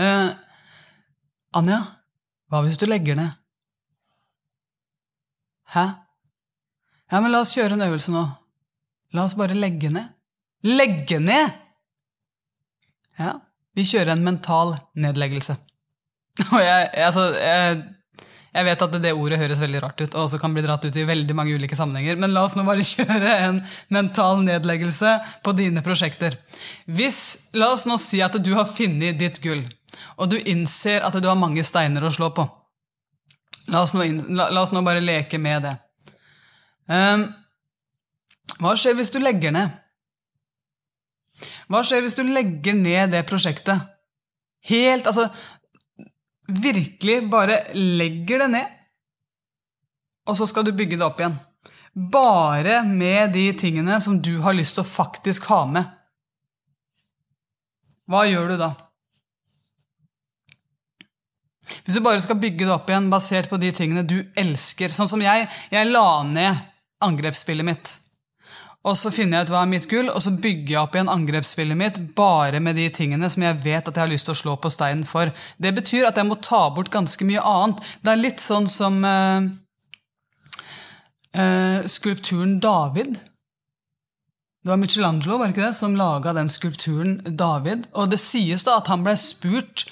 Eh, 0.00 0.30
Anja, 1.54 1.80
hva 2.50 2.62
hvis 2.64 2.80
du 2.80 2.86
legger 2.88 3.18
ned? 3.18 3.36
Hæ? 5.74 5.84
Ja, 7.12 7.20
men 7.20 7.30
la 7.30 7.42
oss 7.44 7.52
kjøre 7.54 7.76
en 7.76 7.84
øvelse 7.84 8.14
nå. 8.14 8.24
La 9.14 9.26
oss 9.28 9.36
bare 9.38 9.54
legge 9.58 9.92
ned. 9.92 10.08
Legge 10.64 11.20
ned! 11.20 11.60
Ja, 13.20 13.36
vi 13.74 13.86
kjører 13.86 14.14
en 14.14 14.24
mental 14.24 14.76
nedleggelse. 14.94 15.56
Og 16.52 16.60
jeg, 16.62 16.88
altså, 17.06 17.28
jeg 17.38 17.82
jeg 18.54 18.68
vet 18.68 18.82
at 18.86 18.96
det 19.02 19.10
ordet 19.18 19.40
høres 19.40 19.58
veldig 19.58 19.80
rart 19.82 19.98
ut 19.98 20.12
og 20.14 20.28
også 20.28 20.38
kan 20.38 20.52
bli 20.54 20.62
dratt 20.62 20.84
ut 20.86 20.96
i 20.96 21.06
veldig 21.06 21.34
mange 21.34 21.56
ulike 21.58 21.74
sammenhenger, 21.74 22.18
men 22.22 22.30
la 22.30 22.44
oss 22.46 22.54
nå 22.54 22.62
bare 22.66 22.86
kjøre 22.92 23.32
en 23.48 23.58
mental 23.94 24.44
nedleggelse 24.46 25.16
på 25.42 25.54
dine 25.58 25.82
prosjekter. 25.82 26.36
Hvis, 26.86 27.50
La 27.58 27.72
oss 27.74 27.86
nå 27.90 27.98
si 27.98 28.22
at 28.22 28.36
du 28.38 28.52
har 28.54 28.70
funnet 28.70 29.18
ditt 29.18 29.40
gull, 29.42 29.64
og 30.18 30.30
du 30.30 30.38
innser 30.38 31.02
at 31.02 31.18
du 31.18 31.26
har 31.26 31.38
mange 31.38 31.64
steiner 31.66 32.06
å 32.06 32.12
slå 32.14 32.30
på. 32.36 32.46
La 33.74 33.82
oss 33.82 33.94
nå, 33.96 34.04
inn, 34.06 34.22
la, 34.36 34.50
la 34.54 34.62
oss 34.62 34.74
nå 34.74 34.84
bare 34.86 35.02
leke 35.02 35.40
med 35.40 35.66
det. 35.66 35.74
Um, 36.86 37.26
hva 38.60 38.74
skjer 38.78 38.94
hvis 38.98 39.10
du 39.10 39.18
legger 39.22 39.54
ned? 39.54 39.74
Hva 41.68 41.82
skjer 41.84 42.04
hvis 42.04 42.16
du 42.18 42.22
legger 42.26 42.76
ned 42.76 43.14
det 43.14 43.24
prosjektet? 43.28 43.90
Helt, 44.64 45.06
altså, 45.06 45.28
virkelig 46.48 47.18
bare 47.32 47.60
legger 47.74 48.44
det 48.44 48.50
ned, 48.54 48.78
og 50.28 50.38
så 50.38 50.48
skal 50.48 50.64
du 50.64 50.72
bygge 50.76 50.96
det 50.96 51.04
opp 51.04 51.20
igjen. 51.20 51.36
Bare 51.94 52.80
med 52.88 53.34
de 53.36 53.44
tingene 53.58 54.00
som 54.02 54.16
du 54.22 54.38
har 54.42 54.56
lyst 54.56 54.78
til 54.78 54.82
å 54.84 54.88
faktisk 54.88 55.50
ha 55.52 55.60
med. 55.68 55.92
Hva 58.10 58.24
gjør 58.28 58.52
du 58.52 58.56
da? 58.60 58.72
Hvis 61.84 61.96
du 61.96 62.04
bare 62.04 62.20
skal 62.24 62.40
bygge 62.40 62.66
det 62.66 62.72
opp 62.74 62.88
igjen 62.90 63.10
basert 63.12 63.48
på 63.48 63.60
de 63.60 63.70
tingene 63.72 64.04
du 64.04 64.18
elsker 64.36 64.92
Sånn 64.92 65.08
som 65.08 65.22
jeg. 65.24 65.46
Jeg 65.72 65.90
la 65.90 66.08
ned 66.28 66.60
angrepsspillet 67.04 67.66
mitt. 67.66 67.94
Og 68.84 68.98
så 69.00 69.08
finner 69.14 69.38
jeg 69.38 69.48
ut 69.48 69.54
hva 69.54 69.62
er 69.64 69.70
mitt 69.70 69.86
gull, 69.88 70.10
og 70.12 70.20
så 70.20 70.34
bygger 70.36 70.74
jeg 70.74 70.80
opp 70.82 70.96
igjen 70.96 71.08
angrepsspillet 71.08 71.78
mitt 71.80 71.98
bare 72.16 72.60
med 72.60 72.76
de 72.76 72.84
tingene 72.92 73.30
som 73.32 73.44
jeg 73.46 73.62
vet 73.64 73.86
at 73.88 73.96
jeg 73.96 74.04
har 74.04 74.10
lyst 74.12 74.28
til 74.28 74.36
å 74.36 74.40
slå 74.42 74.56
på 74.60 74.72
steinen 74.72 75.06
for. 75.08 75.32
Det 75.56 75.72
betyr 75.72 76.10
at 76.10 76.18
jeg 76.20 76.28
må 76.28 76.36
ta 76.44 76.66
bort 76.74 76.92
ganske 76.92 77.24
mye 77.24 77.40
annet. 77.40 77.80
Det 78.04 78.12
er 78.12 78.20
litt 78.20 78.44
sånn 78.44 78.68
som 78.68 78.98
uh, 79.08 79.46
uh, 81.40 81.80
skulpturen 81.88 82.58
David. 82.60 83.16
Det 84.64 84.72
var 84.72 84.80
Michelangelo 84.80 85.38
var 85.40 85.52
ikke 85.52 85.64
det, 85.64 85.76
som 85.76 85.96
laga 85.96 86.34
den 86.36 86.52
skulpturen 86.52 87.18
David. 87.24 87.88
Og 87.96 88.12
det 88.12 88.20
sies 88.20 88.64
da 88.68 88.78
at 88.82 88.92
han 88.92 89.04
ble 89.06 89.16
spurt 89.20 89.86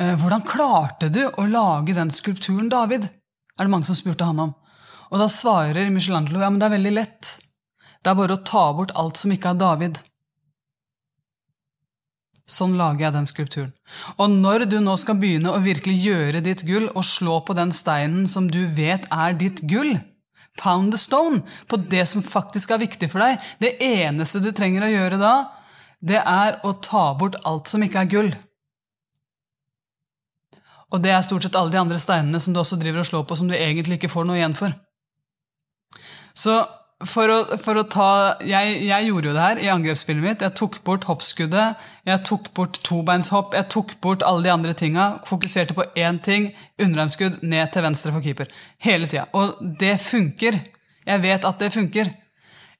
uh, 0.00 0.12
hvordan 0.20 0.44
klarte 0.44 1.08
du 1.08 1.22
å 1.32 1.46
lage 1.48 1.96
den 1.96 2.12
skulpturen 2.12 2.68
David. 2.72 3.08
Er 3.56 3.64
det 3.64 3.72
mange 3.72 3.88
som 3.88 3.96
spurte 3.96 4.28
han 4.28 4.50
om. 4.50 4.52
Og 5.14 5.20
da 5.20 5.30
svarer 5.32 5.88
Michelangelo 5.94 6.44
ja, 6.44 6.52
men 6.52 6.60
det 6.60 6.68
er 6.68 6.76
veldig 6.76 6.94
lett. 7.00 7.34
Det 8.04 8.12
er 8.12 8.18
bare 8.18 8.36
å 8.36 8.44
ta 8.44 8.66
bort 8.76 8.92
alt 9.00 9.16
som 9.16 9.32
ikke 9.32 9.54
er 9.54 9.60
David. 9.60 10.00
Sånn 12.44 12.74
lager 12.76 13.06
jeg 13.06 13.14
den 13.14 13.28
skulpturen. 13.28 13.70
Og 14.20 14.28
når 14.28 14.66
du 14.68 14.76
nå 14.84 14.98
skal 15.00 15.16
begynne 15.16 15.54
å 15.54 15.62
virkelig 15.64 15.96
gjøre 16.04 16.42
ditt 16.44 16.66
gull 16.68 16.90
og 16.92 17.06
slå 17.08 17.38
på 17.48 17.56
den 17.56 17.72
steinen 17.72 18.28
som 18.28 18.50
du 18.52 18.66
vet 18.76 19.08
er 19.08 19.32
ditt 19.40 19.64
gull, 19.70 19.96
pound 20.60 20.92
the 20.92 21.00
stone 21.00 21.40
på 21.66 21.80
det 21.90 22.04
som 22.10 22.22
faktisk 22.22 22.74
er 22.74 22.82
viktig 22.84 23.08
for 23.10 23.24
deg, 23.24 23.40
det 23.64 23.78
eneste 23.82 24.44
du 24.44 24.52
trenger 24.52 24.84
å 24.84 24.92
gjøre 24.92 25.22
da, 25.22 25.34
det 26.04 26.20
er 26.20 26.60
å 26.68 26.76
ta 26.84 27.06
bort 27.16 27.40
alt 27.48 27.72
som 27.72 27.82
ikke 27.82 28.04
er 28.04 28.12
gull. 28.12 28.30
Og 30.92 31.00
det 31.02 31.16
er 31.16 31.24
stort 31.24 31.48
sett 31.48 31.56
alle 31.56 31.72
de 31.72 31.80
andre 31.80 31.96
steinene 31.98 32.38
som 32.38 32.52
du 32.52 32.60
også 32.60 32.76
driver 32.78 33.00
og 33.00 33.08
slår 33.08 33.24
på, 33.24 33.40
som 33.40 33.48
du 33.48 33.56
egentlig 33.56 33.96
ikke 33.96 34.12
får 34.12 34.28
noe 34.28 34.36
igjen 34.36 34.54
for. 34.58 34.76
Så 36.36 36.60
for 37.02 37.30
å, 37.30 37.38
for 37.58 37.80
å, 37.80 37.84
ta 37.90 38.08
jeg, 38.46 38.76
jeg, 38.86 39.08
gjorde 39.08 39.28
jo 39.28 39.34
det 39.34 39.44
her 39.44 39.60
i 39.60 39.70
angrepsspillet 39.72 40.24
mitt. 40.24 40.44
Jeg 40.46 40.54
tok 40.56 40.78
bort 40.86 41.06
hoppskuddet, 41.08 41.86
jeg 42.06 42.22
tok 42.28 42.50
bort 42.56 42.78
tobeinshopp, 42.86 43.56
jeg 43.58 43.68
tok 43.74 43.96
bort 44.04 44.22
alle 44.26 44.46
de 44.46 44.52
andre 44.54 44.74
tinga. 44.78 45.08
Fokuserte 45.26 45.76
på 45.76 45.86
én 45.98 46.20
ting, 46.24 46.52
underarmskudd 46.80 47.42
ned 47.42 47.72
til 47.74 47.84
venstre 47.84 48.14
for 48.14 48.24
keeper. 48.24 48.52
Hele 48.84 49.10
tida. 49.10 49.26
Og 49.34 49.58
det 49.80 49.96
funker. 50.04 50.60
Jeg 51.04 51.24
vet 51.24 51.44
at 51.44 51.60
det 51.60 51.72
funker. 51.74 52.12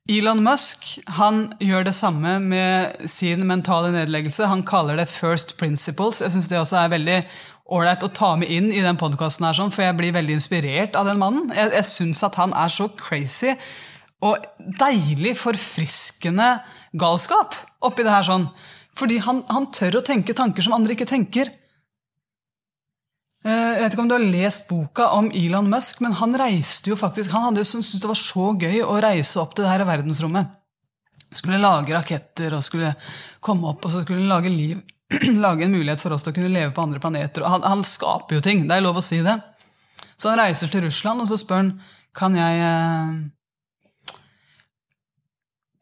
Elon 0.08 0.42
Musk 0.44 0.98
han 1.16 1.46
gjør 1.64 1.86
det 1.88 1.94
samme 1.96 2.36
med 2.44 3.08
sin 3.08 3.42
mentale 3.48 3.90
nedleggelse. 3.92 4.46
Han 4.46 4.62
kaller 4.62 4.96
det 5.00 5.08
'first 5.08 5.56
principles'. 5.56 6.22
Jeg 6.22 6.32
syns 6.32 6.48
det 6.48 6.60
også 6.60 6.76
er 6.76 6.92
veldig 6.92 7.24
ålreit 7.72 8.04
å 8.04 8.12
ta 8.12 8.36
med 8.36 8.50
inn 8.52 8.70
i 8.72 8.82
den 8.84 8.96
podkasten, 9.00 9.48
sånn, 9.56 9.72
for 9.72 9.82
jeg 9.82 9.96
blir 9.96 10.12
veldig 10.12 10.36
inspirert 10.36 10.96
av 10.96 11.08
den 11.08 11.18
mannen. 11.18 11.48
Jeg, 11.56 11.72
jeg 11.72 11.84
syns 11.84 12.22
at 12.22 12.34
han 12.36 12.52
er 12.52 12.68
så 12.68 12.88
crazy 12.88 13.56
og 14.24 14.46
deilig, 14.80 15.34
forfriskende 15.36 16.48
galskap 16.96 17.56
oppi 17.84 18.06
det 18.06 18.14
her 18.14 18.26
sånn. 18.26 18.48
Fordi 18.96 19.18
han, 19.24 19.42
han, 19.50 19.68
tør 19.74 19.98
å 20.00 20.06
tenke 20.06 20.36
tanker 20.36 20.64
som 20.64 20.76
andre 20.76 20.94
ikke 20.94 21.08
tenker. 21.10 21.50
Eh, 23.44 23.70
jeg 23.74 23.82
vet 23.82 23.96
ikke 23.96 24.04
om 24.04 24.10
du 24.10 24.16
har 24.16 24.24
lest 24.24 24.68
boka 24.70 25.10
om 25.18 25.28
Elon 25.34 25.68
Musk, 25.68 26.00
men 26.04 26.16
han 26.20 26.36
reiste 26.40 26.92
jo 26.92 26.98
faktisk, 26.98 27.34
han 27.34 27.48
hadde 27.48 27.64
jo 27.64 27.68
syntes 27.74 28.00
det 28.00 28.10
var 28.10 28.20
så 28.20 28.52
gøy 28.54 28.80
å 28.86 29.00
reise 29.04 29.42
opp 29.42 29.56
til 29.56 29.66
det 29.66 29.74
her 29.74 29.84
verdensrommet. 29.88 30.54
Skulle 31.34 31.58
lage 31.58 31.92
raketter 31.92 32.54
og 32.54 32.62
skulle 32.62 32.92
komme 33.42 33.72
opp 33.72 33.84
og 33.84 33.92
så 33.92 34.04
skulle 34.04 34.30
lage 34.30 34.52
liv. 34.52 34.78
lage 35.44 35.66
en 35.66 35.74
mulighet 35.74 36.00
for 36.00 36.14
oss 36.14 36.24
til 36.24 36.32
å 36.32 36.38
kunne 36.38 36.54
leve 36.54 36.72
på 36.74 36.82
andre 36.86 37.02
planeter. 37.02 37.44
Han, 37.50 37.66
han, 37.66 37.84
skaper 37.84 38.38
jo 38.38 38.44
ting, 38.44 38.64
det 38.70 38.78
er 38.78 38.86
lov 38.86 39.02
å 39.02 39.04
si 39.04 39.20
det. 39.26 39.36
Så 40.14 40.30
han 40.30 40.40
reiser 40.40 40.70
til 40.70 40.86
Russland 40.86 41.20
og 41.20 41.28
så 41.28 41.38
spør 41.40 41.60
han 41.64 41.72
kan 42.14 42.36
jeg 42.38 42.60
eh, 42.62 43.14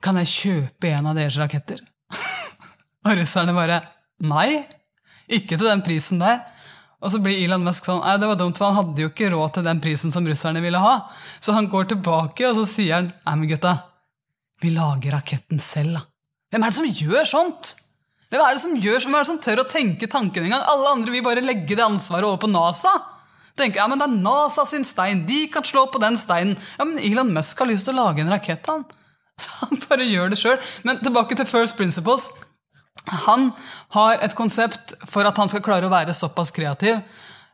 kan 0.03 0.19
jeg 0.21 0.33
kjøpe 0.33 0.93
en 0.93 1.11
av 1.11 1.19
deres 1.19 1.39
raketter? 1.41 1.81
og 3.07 3.19
russerne 3.19 3.55
bare 3.57 3.83
Nei, 4.23 4.63
ikke 5.27 5.57
til 5.57 5.67
den 5.67 5.83
prisen 5.83 6.21
der. 6.23 6.45
Og 7.03 7.11
så 7.11 7.19
blir 7.19 7.41
Elon 7.43 7.65
Musk 7.67 7.89
sånn 7.89 8.03
Nei, 8.05 8.15
det 8.23 8.29
var 8.31 8.39
dumt, 8.39 8.59
for 8.59 8.71
han 8.71 8.79
hadde 8.79 9.03
jo 9.03 9.11
ikke 9.11 9.33
råd 9.33 9.57
til 9.57 9.67
den 9.67 9.81
prisen 9.83 10.15
som 10.15 10.27
russerne 10.29 10.63
ville 10.63 10.79
ha. 10.79 10.93
Så 11.43 11.55
han 11.57 11.67
går 11.71 11.91
tilbake, 11.91 12.47
og 12.47 12.61
så 12.61 12.67
sier 12.71 13.01
han 13.01 13.11
Nei, 13.27 13.35
men 13.41 13.51
gutta, 13.51 13.75
vi 14.63 14.71
lager 14.77 15.17
raketten 15.17 15.59
selv, 15.63 15.99
da. 15.99 16.05
Hvem 16.53 16.63
er 16.63 16.71
det 16.71 16.77
som 16.77 17.09
gjør 17.09 17.27
sånt? 17.27 17.73
Hvem 18.31 18.43
er 18.45 18.55
det 18.55 18.63
som 18.63 18.77
gjør, 18.79 19.01
hvem 19.03 19.15
er 19.17 19.25
det 19.25 19.31
som 19.31 19.41
tør 19.43 19.63
å 19.65 19.69
tenke 19.69 20.09
tanken 20.09 20.47
engang? 20.47 20.63
Alle 20.69 20.93
andre 20.95 21.13
vil 21.13 21.25
bare 21.25 21.43
legge 21.45 21.75
det 21.75 21.85
ansvaret 21.85 22.29
over 22.29 22.39
på 22.45 22.53
NASA. 22.53 22.93
Tenker, 23.59 23.83
ja, 23.83 23.89
men 23.91 24.01
Det 24.01 24.07
er 24.07 24.21
NASA 24.25 24.65
sin 24.69 24.87
stein, 24.89 25.27
de 25.29 25.47
kan 25.53 25.65
slå 25.67 25.87
på 25.93 26.01
den 26.01 26.17
steinen. 26.17 26.55
Ja, 26.79 26.87
Men 26.87 27.03
Elon 27.03 27.33
Musk 27.35 27.59
har 27.59 27.69
lyst 27.69 27.89
til 27.89 27.97
å 27.97 28.05
lage 28.07 28.23
en 28.23 28.33
rakett. 28.33 28.65
han. 28.67 28.87
Så 29.41 29.67
han 29.67 29.83
bare 29.89 30.07
gjør 30.09 30.33
det 30.33 30.41
sjøl. 30.41 30.59
Men 30.87 31.01
tilbake 31.03 31.37
til 31.39 31.49
First 31.49 31.77
Principles. 31.79 32.31
Han 33.27 33.51
har 33.97 34.21
et 34.23 34.35
konsept 34.39 34.95
for 35.11 35.27
at 35.27 35.39
han 35.41 35.51
skal 35.51 35.65
klare 35.65 35.89
å 35.89 35.93
være 35.93 36.15
såpass 36.15 36.53
kreativ. 36.55 37.01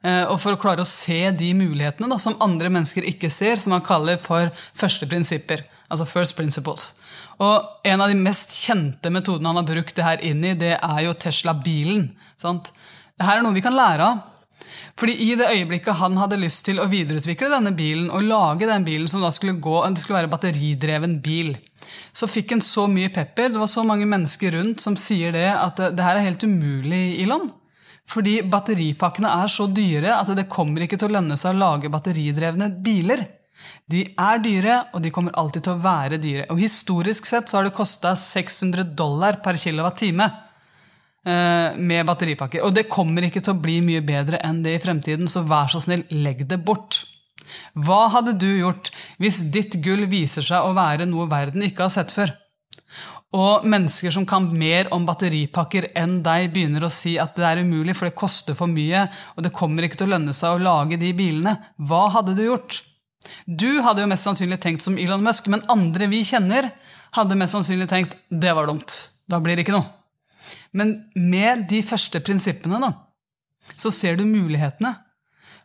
eh, 0.04 0.24
og 0.30 0.38
for 0.38 0.54
å 0.54 0.60
klare 0.60 0.84
å 0.84 0.88
se 0.88 1.30
de 1.34 1.52
mulighetene 1.58 2.10
da, 2.10 2.18
som 2.22 2.36
andre 2.44 2.68
mennesker 2.70 3.06
ikke 3.08 3.30
ser, 3.30 3.56
som 3.56 3.72
han 3.74 3.82
kaller 3.82 4.20
for 4.22 4.50
første 4.78 5.08
prinsipper. 5.10 5.64
Altså 5.90 6.06
first 6.06 6.36
principles. 6.36 6.92
Og 7.42 7.64
en 7.84 8.00
av 8.04 8.10
de 8.10 8.18
mest 8.18 8.52
kjente 8.54 9.10
metodene 9.10 9.48
han 9.48 9.58
har 9.58 9.66
brukt 9.66 9.96
det 9.96 10.04
her 10.04 10.22
inn 10.22 10.44
i, 10.44 10.54
det 10.54 10.76
er 10.76 11.00
jo 11.06 11.14
Tesla-bilen. 11.14 12.10
sant? 12.36 12.72
Dette 13.18 13.32
er 13.32 13.42
noe 13.42 13.56
vi 13.56 13.64
kan 13.64 13.74
lære 13.74 14.04
av. 14.04 14.38
Fordi 14.98 15.14
i 15.24 15.31
det 15.38 15.48
øyeblikket 15.54 16.00
han 16.00 16.18
hadde 16.20 16.40
lyst 16.40 16.64
til 16.68 16.81
å 16.83 16.88
videreutvikle 16.90 17.50
denne 17.52 17.72
bilen 17.76 18.11
og 18.11 18.26
lage 18.26 18.68
den 18.68 18.87
bilen 18.87 19.09
som 19.11 19.24
da 19.24 19.31
skulle 19.35 19.59
gå, 19.62 19.81
det 19.88 20.02
skulle 20.02 20.20
være 20.22 20.33
batteridreven 20.33 21.18
bil, 21.24 21.54
så 22.12 22.28
fikk 22.28 22.57
han 22.57 22.64
så 22.64 22.87
mye 22.90 23.12
pepper. 23.14 23.54
Det 23.54 23.62
var 23.62 23.70
så 23.70 23.85
mange 23.87 24.09
mennesker 24.09 24.59
rundt 24.59 24.85
som 24.85 24.98
sier 24.98 25.33
det 25.35 25.48
at 25.54 25.81
det 25.94 26.04
her 26.04 26.18
er 26.18 26.28
helt 26.28 26.44
umulig, 26.44 27.22
Elon. 27.22 27.48
Fordi 28.09 28.38
batteripakkene 28.48 29.31
er 29.42 29.50
så 29.52 29.66
dyre 29.68 30.14
at 30.16 30.31
det 30.37 30.48
kommer 30.52 30.85
ikke 30.85 30.96
til 31.00 31.11
å 31.11 31.18
lønne 31.18 31.37
seg 31.37 31.52
å 31.54 31.61
lage 31.61 31.92
batteridrevne 31.92 32.70
biler. 32.85 33.26
De 33.90 34.04
er 34.07 34.42
dyre, 34.44 34.76
og 34.94 35.02
de 35.04 35.12
kommer 35.12 35.37
alltid 35.37 35.66
til 35.66 35.74
å 35.74 35.83
være 35.83 36.20
dyre. 36.22 36.46
Og 36.52 36.61
historisk 36.62 37.28
sett 37.28 37.50
så 37.50 37.59
har 37.59 37.68
det 37.68 37.76
kosta 37.76 38.14
600 38.16 38.94
dollar 38.96 39.40
per 39.44 39.59
kilowattime 39.61 40.28
eh, 40.28 40.44
med 41.28 42.06
batteripakker. 42.08 42.62
Og 42.64 42.72
det 42.72 42.86
kommer 42.88 43.26
ikke 43.26 43.42
til 43.44 43.52
å 43.52 43.60
bli 43.60 43.78
mye 43.84 44.00
bedre 44.06 44.40
enn 44.46 44.62
det 44.64 44.78
i 44.78 44.82
fremtiden, 44.82 45.28
så 45.28 45.44
vær 45.44 45.68
så 45.72 45.82
snill, 45.84 46.06
legg 46.24 46.46
det 46.48 46.60
bort. 46.64 47.02
Hva 47.76 48.06
hadde 48.12 48.34
du 48.40 48.48
gjort 48.58 48.90
hvis 49.20 49.42
ditt 49.52 49.78
gull 49.84 50.06
viser 50.10 50.44
seg 50.44 50.64
å 50.64 50.74
være 50.76 51.08
noe 51.08 51.28
verden 51.30 51.64
ikke 51.66 51.86
har 51.86 51.94
sett 51.94 52.14
før? 52.14 52.34
Og 53.36 53.66
mennesker 53.68 54.12
som 54.14 54.24
kan 54.28 54.46
mer 54.56 54.88
om 54.96 55.04
batteripakker 55.08 55.90
enn 56.00 56.22
deg, 56.24 56.48
begynner 56.54 56.86
å 56.86 56.92
si 56.92 57.18
at 57.20 57.34
det 57.36 57.44
er 57.44 57.60
umulig, 57.60 57.92
for 57.98 58.08
det 58.08 58.16
koster 58.16 58.56
for 58.56 58.70
mye, 58.72 59.04
og 59.36 59.44
det 59.44 59.52
kommer 59.56 59.84
ikke 59.84 60.00
til 60.00 60.08
å 60.08 60.14
lønne 60.14 60.32
seg 60.36 60.56
å 60.56 60.62
lage 60.62 60.96
de 61.00 61.12
bilene. 61.16 61.58
Hva 61.76 62.06
hadde 62.14 62.38
du 62.38 62.46
gjort? 62.46 62.80
Du 63.44 63.82
hadde 63.84 64.00
jo 64.00 64.08
mest 64.08 64.24
sannsynlig 64.24 64.60
tenkt 64.64 64.86
som 64.86 64.96
Elon 64.96 65.24
Musk, 65.24 65.50
men 65.52 65.66
andre 65.68 66.08
vi 66.08 66.22
kjenner, 66.24 66.70
hadde 67.18 67.36
mest 67.36 67.56
sannsynlig 67.56 67.90
tenkt 67.90 68.16
det 68.32 68.56
var 68.56 68.70
dumt. 68.70 68.96
Da 69.28 69.42
blir 69.44 69.58
det 69.58 69.66
ikke 69.66 69.76
noe. 69.76 69.97
Men 70.72 70.94
med 71.14 71.66
de 71.70 71.82
første 71.87 72.20
prinsippene 72.24 72.80
da, 72.82 72.92
så 73.76 73.92
ser 73.92 74.16
du 74.18 74.24
mulighetene. 74.28 74.94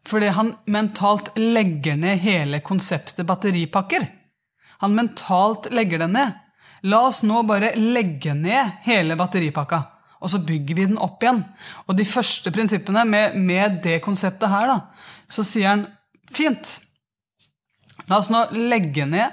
Fordi 0.04 0.34
han 0.36 0.52
mentalt 0.68 1.32
legger 1.40 1.96
ned 2.00 2.20
hele 2.24 2.60
konseptet 2.66 3.26
batteripakker. 3.28 4.06
Han 4.84 4.96
mentalt 4.98 5.70
legger 5.72 6.04
det 6.04 6.10
ned. 6.12 6.40
La 6.92 7.00
oss 7.08 7.22
nå 7.24 7.46
bare 7.48 7.72
legge 7.80 8.34
ned 8.36 8.84
hele 8.84 9.16
batteripakka, 9.16 9.80
og 10.20 10.32
så 10.32 10.42
bygger 10.44 10.76
vi 10.76 10.88
den 10.90 11.00
opp 11.00 11.24
igjen. 11.24 11.40
Og 11.88 11.96
de 11.96 12.06
første 12.08 12.52
prinsippene 12.52 13.06
med, 13.08 13.38
med 13.40 13.80
det 13.86 14.02
konseptet 14.04 14.52
her, 14.52 14.68
da, 14.68 14.76
så 15.32 15.46
sier 15.48 15.72
han 15.72 15.86
fint. 16.36 16.74
La 18.10 18.20
oss 18.20 18.28
nå 18.34 18.44
legge 18.52 19.08
ned, 19.08 19.32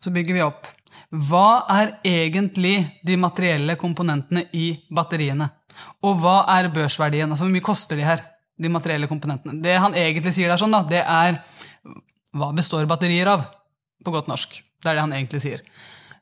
så 0.00 0.12
bygger 0.12 0.38
vi 0.38 0.44
opp. 0.46 0.68
Hva 1.14 1.64
er 1.70 1.92
egentlig 2.06 2.76
de 3.06 3.16
materielle 3.20 3.76
komponentene 3.78 4.48
i 4.56 4.72
batteriene? 4.90 5.46
Og 6.02 6.18
hva 6.22 6.40
er 6.56 6.70
børsverdien? 6.74 7.30
Altså 7.30 7.46
Hvor 7.46 7.54
mye 7.54 7.64
koster 7.64 7.98
de 7.98 8.06
her? 8.06 8.22
De 8.58 8.70
materielle 8.70 9.10
komponentene. 9.10 9.60
Det 9.62 9.74
han 9.78 9.94
egentlig 9.98 10.34
sier 10.34 10.50
der, 10.50 10.58
sånn 10.58 10.74
da, 10.74 10.82
det 10.86 11.02
er 11.02 11.38
hva 12.34 12.50
består 12.54 12.86
batterier 12.90 13.30
av? 13.30 13.44
På 14.04 14.14
godt 14.14 14.30
norsk. 14.30 14.56
Det 14.82 14.90
er 14.90 14.98
det 14.98 15.04
han 15.04 15.14
egentlig 15.14 15.42
sier. 15.42 15.62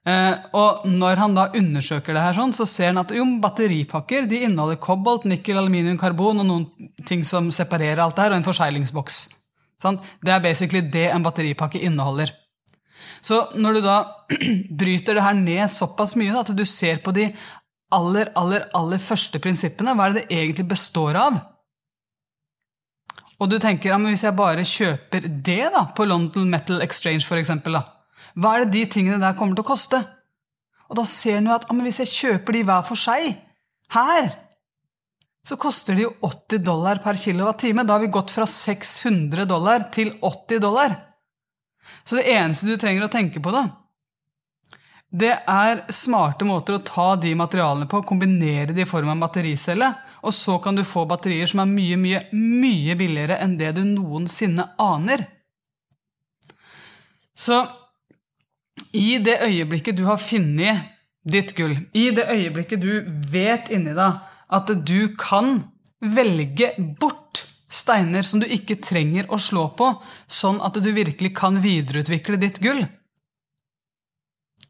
Eh, 0.03 0.35
og 0.59 0.85
når 0.89 1.21
han 1.23 1.37
da 1.37 1.47
undersøker 1.57 2.17
det 2.17 2.25
her, 2.25 2.37
sånn, 2.37 2.53
så 2.57 2.67
ser 2.69 2.91
han 2.91 3.01
at 3.05 3.15
jo, 3.15 3.25
batteripakker 3.43 4.27
de 4.31 4.43
inneholder 4.49 4.81
kobolt, 4.83 5.29
nikkel, 5.31 5.61
aluminium, 5.61 5.99
karbon 6.01 6.43
og 6.43 6.49
noen 6.49 6.93
ting 7.09 7.23
som 7.27 7.53
separerer 7.55 8.03
alt 8.03 8.19
det 8.19 8.27
her, 8.27 8.35
og 8.35 8.43
en 8.43 8.49
forseglingsboks. 8.49 9.23
Sant? 9.83 10.13
Det 10.23 10.35
er 10.35 10.43
basically 10.43 10.83
det 10.85 11.09
en 11.11 11.25
batteripakke 11.25 11.81
inneholder. 11.87 12.35
Så 13.23 13.39
når 13.59 13.79
du 13.79 13.81
da 13.85 13.97
bryter 14.83 15.19
det 15.19 15.25
her 15.25 15.37
ned 15.39 15.65
såpass 15.71 16.17
mye 16.19 16.35
at 16.39 16.53
du 16.57 16.65
ser 16.69 17.03
på 17.05 17.15
de 17.17 17.29
aller, 17.93 18.31
aller, 18.39 18.67
aller 18.77 19.03
første 19.03 19.41
prinsippene, 19.43 19.95
hva 19.97 20.09
er 20.09 20.15
det 20.15 20.25
det 20.25 20.39
egentlig 20.39 20.69
består 20.73 21.19
av? 21.21 21.41
Og 23.43 23.51
du 23.51 23.59
tenker 23.59 23.91
ja, 23.91 23.99
hvis 23.99 24.23
jeg 24.23 24.39
bare 24.39 24.65
kjøper 24.67 25.27
det 25.27 25.65
da, 25.75 25.87
på 25.97 26.07
London 26.07 26.49
Metal 26.51 26.83
Exchange 26.85 27.27
for 27.27 27.41
eksempel, 27.41 27.75
da, 27.79 27.83
hva 28.39 28.57
er 28.57 28.65
det 28.65 28.77
de 28.77 28.85
tingene 28.97 29.21
der 29.23 29.37
kommer 29.39 29.59
til 29.59 29.67
å 29.67 29.71
koste? 29.73 29.99
Og 30.93 30.99
da 31.01 31.05
ser 31.09 31.41
du 31.43 31.51
at 31.53 31.67
ja, 31.67 31.75
men 31.75 31.89
hvis 31.89 32.03
jeg 32.05 32.13
kjøper 32.13 32.57
de 32.57 32.65
hver 32.69 32.87
for 32.87 33.01
seg 33.01 33.33
her, 33.97 34.31
så 35.43 35.59
koster 35.59 35.97
de 35.99 36.05
jo 36.05 36.13
80 36.23 36.63
dollar 36.63 37.01
per 37.03 37.19
kilowattime. 37.19 37.83
Da 37.83 37.97
har 37.97 38.05
vi 38.05 38.13
gått 38.15 38.31
fra 38.31 38.47
600 38.47 39.49
dollar 39.51 39.89
til 39.95 40.13
80 40.23 40.63
dollar. 40.63 40.95
Så 42.05 42.19
det 42.19 42.29
eneste 42.33 42.69
du 42.69 42.77
trenger 42.81 43.07
å 43.07 43.13
tenke 43.13 43.43
på, 43.43 43.53
da, 43.55 43.67
det 45.13 45.33
er 45.51 45.83
smarte 45.93 46.47
måter 46.49 46.79
å 46.79 46.85
ta 46.89 47.11
de 47.21 47.35
materialene 47.37 47.85
på, 47.91 48.01
kombinere 48.09 48.73
de 48.73 48.87
i 48.87 48.89
form 48.89 49.11
av 49.13 49.21
battericelle, 49.27 49.91
og 50.25 50.33
så 50.33 50.57
kan 50.65 50.79
du 50.79 50.87
få 50.89 51.05
batterier 51.11 51.51
som 51.51 51.61
er 51.61 51.69
mye, 51.69 51.99
mye, 52.01 52.23
mye 52.33 52.97
billigere 52.97 53.37
enn 53.45 53.59
det 53.61 53.75
du 53.77 53.83
noensinne 53.85 54.71
aner. 54.81 55.27
Så 57.37 57.61
i 58.97 59.19
det 59.21 59.43
øyeblikket 59.45 59.99
du 60.01 60.07
har 60.09 60.21
funnet 60.21 60.89
ditt 61.29 61.53
gull, 61.59 61.77
i 61.93 62.09
det 62.17 62.25
øyeblikket 62.33 62.81
du 62.81 63.05
vet 63.33 63.69
inni 63.73 63.93
deg 63.97 64.17
at 64.53 64.73
du 64.81 65.13
kan 65.21 65.59
velge 66.01 66.73
bort 67.01 67.22
steiner 67.73 68.27
som 68.27 68.43
du 68.43 68.47
ikke 68.47 68.81
trenger 68.85 69.31
å 69.33 69.39
slå 69.41 69.69
på, 69.79 69.89
sånn 70.27 70.61
at 70.65 70.77
du 70.83 70.91
virkelig 70.93 71.33
kan 71.37 71.61
videreutvikle 71.65 72.39
ditt 72.41 72.61
gull. 72.63 72.83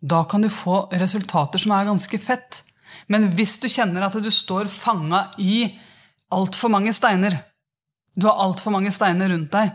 Da 0.02 0.24
kan 0.26 0.42
du 0.42 0.50
få 0.50 0.84
resultater 0.98 1.62
som 1.62 1.74
er 1.74 1.86
ganske 1.86 2.18
fett. 2.18 2.62
Men 3.06 3.28
hvis 3.36 3.56
du 3.62 3.68
kjenner 3.70 4.06
at 4.06 4.18
du 4.18 4.30
står 4.30 4.70
fanga 4.70 5.28
i 5.38 5.64
altfor 6.32 6.72
mange 6.74 6.94
steiner, 6.96 7.38
du 8.14 8.26
har 8.28 8.42
altfor 8.44 8.74
mange 8.74 8.92
steiner 8.92 9.30
rundt 9.32 9.52
deg, 9.54 9.70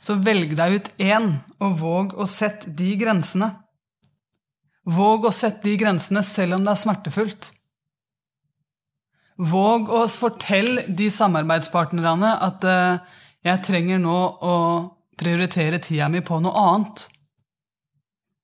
så 0.00 0.16
velg 0.16 0.54
deg 0.56 0.76
ut 0.78 0.92
én, 1.02 1.34
og 1.60 1.74
våg 1.80 2.14
å 2.16 2.26
sette 2.28 2.70
de 2.76 2.94
grensene. 3.00 3.50
Våg 4.88 5.26
å 5.28 5.32
sette 5.34 5.66
de 5.66 5.74
grensene 5.80 6.22
selv 6.24 6.56
om 6.56 6.64
det 6.64 6.72
er 6.72 6.80
smertefullt. 6.80 7.50
Våg 9.40 9.88
å 9.88 10.02
fortelle 10.20 10.82
de 10.92 11.06
samarbeidspartnerne 11.12 12.34
at 12.44 12.66
uh, 12.68 13.20
jeg 13.46 13.64
trenger 13.64 14.02
nå 14.02 14.18
å 14.44 14.56
prioritere 15.20 15.80
tida 15.80 16.10
mi 16.12 16.20
på 16.20 16.42
noe 16.44 16.64
annet. 16.64 17.06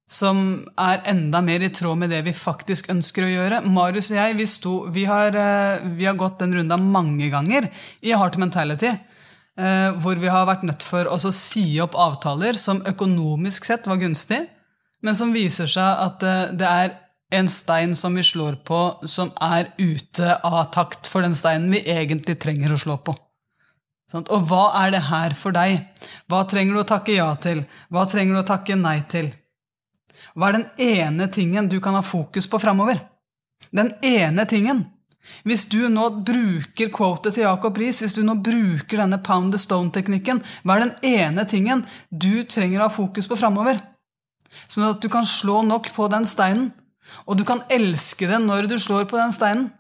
Som 0.09 0.39
er 0.81 1.03
enda 1.11 1.43
mer 1.45 1.67
i 1.67 1.73
tråd 1.75 2.01
med 2.01 2.15
det 2.15 2.23
vi 2.25 2.33
faktisk 2.33 2.89
ønsker 2.95 3.27
å 3.27 3.31
gjøre. 3.33 3.61
Marius 3.67 4.13
og 4.15 4.21
jeg 4.21 4.39
vi, 4.39 4.49
sto, 4.49 4.75
vi, 4.95 5.05
har, 5.11 5.37
uh, 5.37 5.85
vi 5.99 6.09
har, 6.09 6.17
gått 6.17 6.41
den 6.41 6.57
runda 6.57 6.81
mange 6.81 7.29
ganger 7.35 7.69
i 8.01 8.17
Heart 8.17 8.41
Mentality. 8.41 8.95
Uh, 9.57 9.93
hvor 10.01 10.17
vi 10.21 10.33
har 10.33 10.49
vært 10.49 10.65
nødt 10.69 10.85
for 10.85 11.09
å 11.13 11.21
si 11.29 11.75
opp 11.85 11.97
avtaler 11.97 12.57
som 12.61 12.81
økonomisk 12.89 13.69
sett 13.69 13.89
var 13.89 14.01
gunstig, 14.01 14.47
men 15.05 15.17
som 15.17 15.33
viser 15.37 15.69
seg 15.69 16.07
at 16.09 16.25
det 16.57 16.69
er 16.69 16.97
en 17.31 17.49
stein 17.51 17.97
som 17.97 18.15
vi 18.15 18.23
slår 18.23 18.61
på, 18.67 18.81
som 19.03 19.33
er 19.43 19.73
ute 19.79 20.37
av 20.47 20.65
takt 20.75 21.09
for 21.11 21.27
den 21.27 21.35
steinen 21.35 21.73
vi 21.75 21.83
egentlig 21.91 22.39
trenger 22.43 22.75
å 22.75 22.81
slå 22.81 22.99
på. 23.03 23.17
Og 24.15 24.47
hva 24.47 24.69
er 24.85 24.93
det 24.95 25.03
her 25.09 25.35
for 25.35 25.55
deg? 25.55 25.81
Hva 26.31 26.45
trenger 26.47 26.77
du 26.77 26.81
å 26.85 26.89
takke 26.89 27.17
ja 27.17 27.33
til? 27.43 27.65
Hva 27.91 28.07
trenger 28.07 28.37
du 28.37 28.41
å 28.45 28.47
takke 28.47 28.79
nei 28.79 29.01
til? 29.11 29.33
Hva 30.39 30.51
er 30.51 30.61
den 30.61 30.69
ene 30.79 31.27
tingen 31.33 31.69
du 31.69 31.81
kan 31.83 31.99
ha 31.99 32.05
fokus 32.07 32.47
på 32.47 32.61
framover? 32.63 33.01
Den 33.75 33.91
ene 34.07 34.47
tingen. 34.47 34.85
Hvis 35.43 35.65
du 35.67 35.89
nå 35.91 36.07
bruker 36.23 36.93
quotet 36.95 37.35
til 37.35 37.43
Jacob 37.43 37.79
Riis, 37.81 37.99
hvis 38.05 38.15
du 38.15 38.23
nå 38.23 38.37
bruker 38.39 39.03
denne 39.03 39.19
pound 39.27 39.51
the 39.51 39.59
stone-teknikken, 39.59 40.39
hva 40.63 40.77
er 40.77 40.85
den 40.85 40.95
ene 41.11 41.45
tingen 41.51 41.83
du 42.11 42.45
trenger 42.47 42.79
å 42.85 42.87
ha 42.87 42.95
fokus 42.95 43.27
på 43.27 43.39
framover? 43.41 43.81
Sånn 44.71 44.87
at 44.87 45.03
du 45.03 45.11
kan 45.11 45.27
slå 45.27 45.65
nok 45.67 45.91
på 45.97 46.07
den 46.13 46.29
steinen 46.29 46.71
og 47.27 47.39
du 47.39 47.45
kan 47.47 47.63
elske 47.73 48.29
den 48.31 48.47
når 48.49 48.69
du 48.71 48.77
slår 48.81 49.07
på 49.11 49.19
den 49.21 49.35
steinen. 49.35 49.71